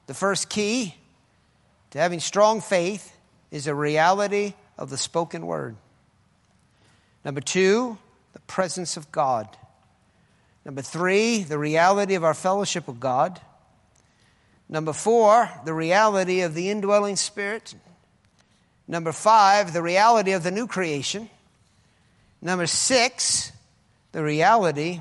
[0.06, 0.94] the first key
[1.90, 3.16] to having strong faith
[3.50, 5.76] is a reality of the spoken word.
[7.24, 7.98] Number two,
[8.32, 9.56] the presence of God.
[10.64, 13.40] Number three, the reality of our fellowship with God.
[14.68, 17.74] Number four, the reality of the indwelling spirit.
[18.86, 21.30] Number five, the reality of the new creation.
[22.42, 23.52] Number six,
[24.12, 25.00] the reality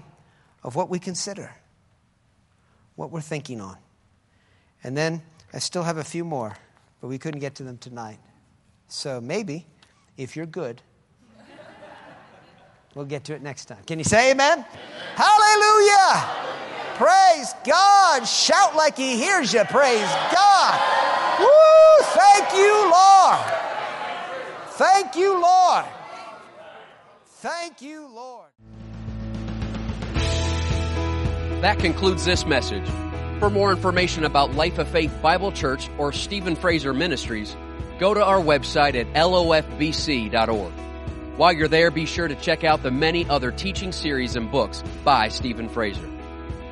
[0.64, 1.52] of what we consider,
[2.96, 3.78] what we're thinking on.
[4.84, 5.22] And then
[5.54, 6.56] I still have a few more,
[7.02, 8.20] but we couldn't get to them tonight.
[8.88, 9.66] So maybe,
[10.18, 10.82] if you're good,
[12.96, 13.84] we'll get to it next time.
[13.86, 14.60] Can you say amen?
[14.60, 14.66] amen.
[15.16, 15.98] Hallelujah!
[15.98, 16.96] Hallelujah!
[16.96, 18.28] Praise God!
[18.28, 19.64] Shout like He hears you.
[19.66, 21.40] Praise God!
[21.40, 22.04] Woo!
[22.04, 23.40] Thank you, Lord!
[24.72, 25.86] Thank you, Lord!
[27.26, 28.50] Thank you, Lord.
[31.62, 32.88] That concludes this message.
[33.40, 37.56] For more information about Life of Faith Bible Church or Stephen Fraser Ministries,
[37.98, 40.74] go to our website at lofbc.org.
[41.40, 44.84] While you're there, be sure to check out the many other teaching series and books
[45.06, 46.10] by Stephen Fraser.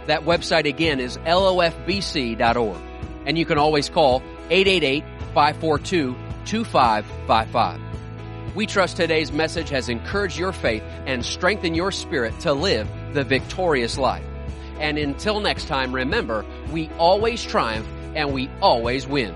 [0.08, 2.78] That website again is lofbc.org.
[3.26, 7.80] And you can always call 888 542 2555.
[8.56, 13.24] We trust today's message has encouraged your faith and strengthened your spirit to live the
[13.24, 14.26] victorious life.
[14.82, 19.34] And until next time, remember, we always triumph and we always win.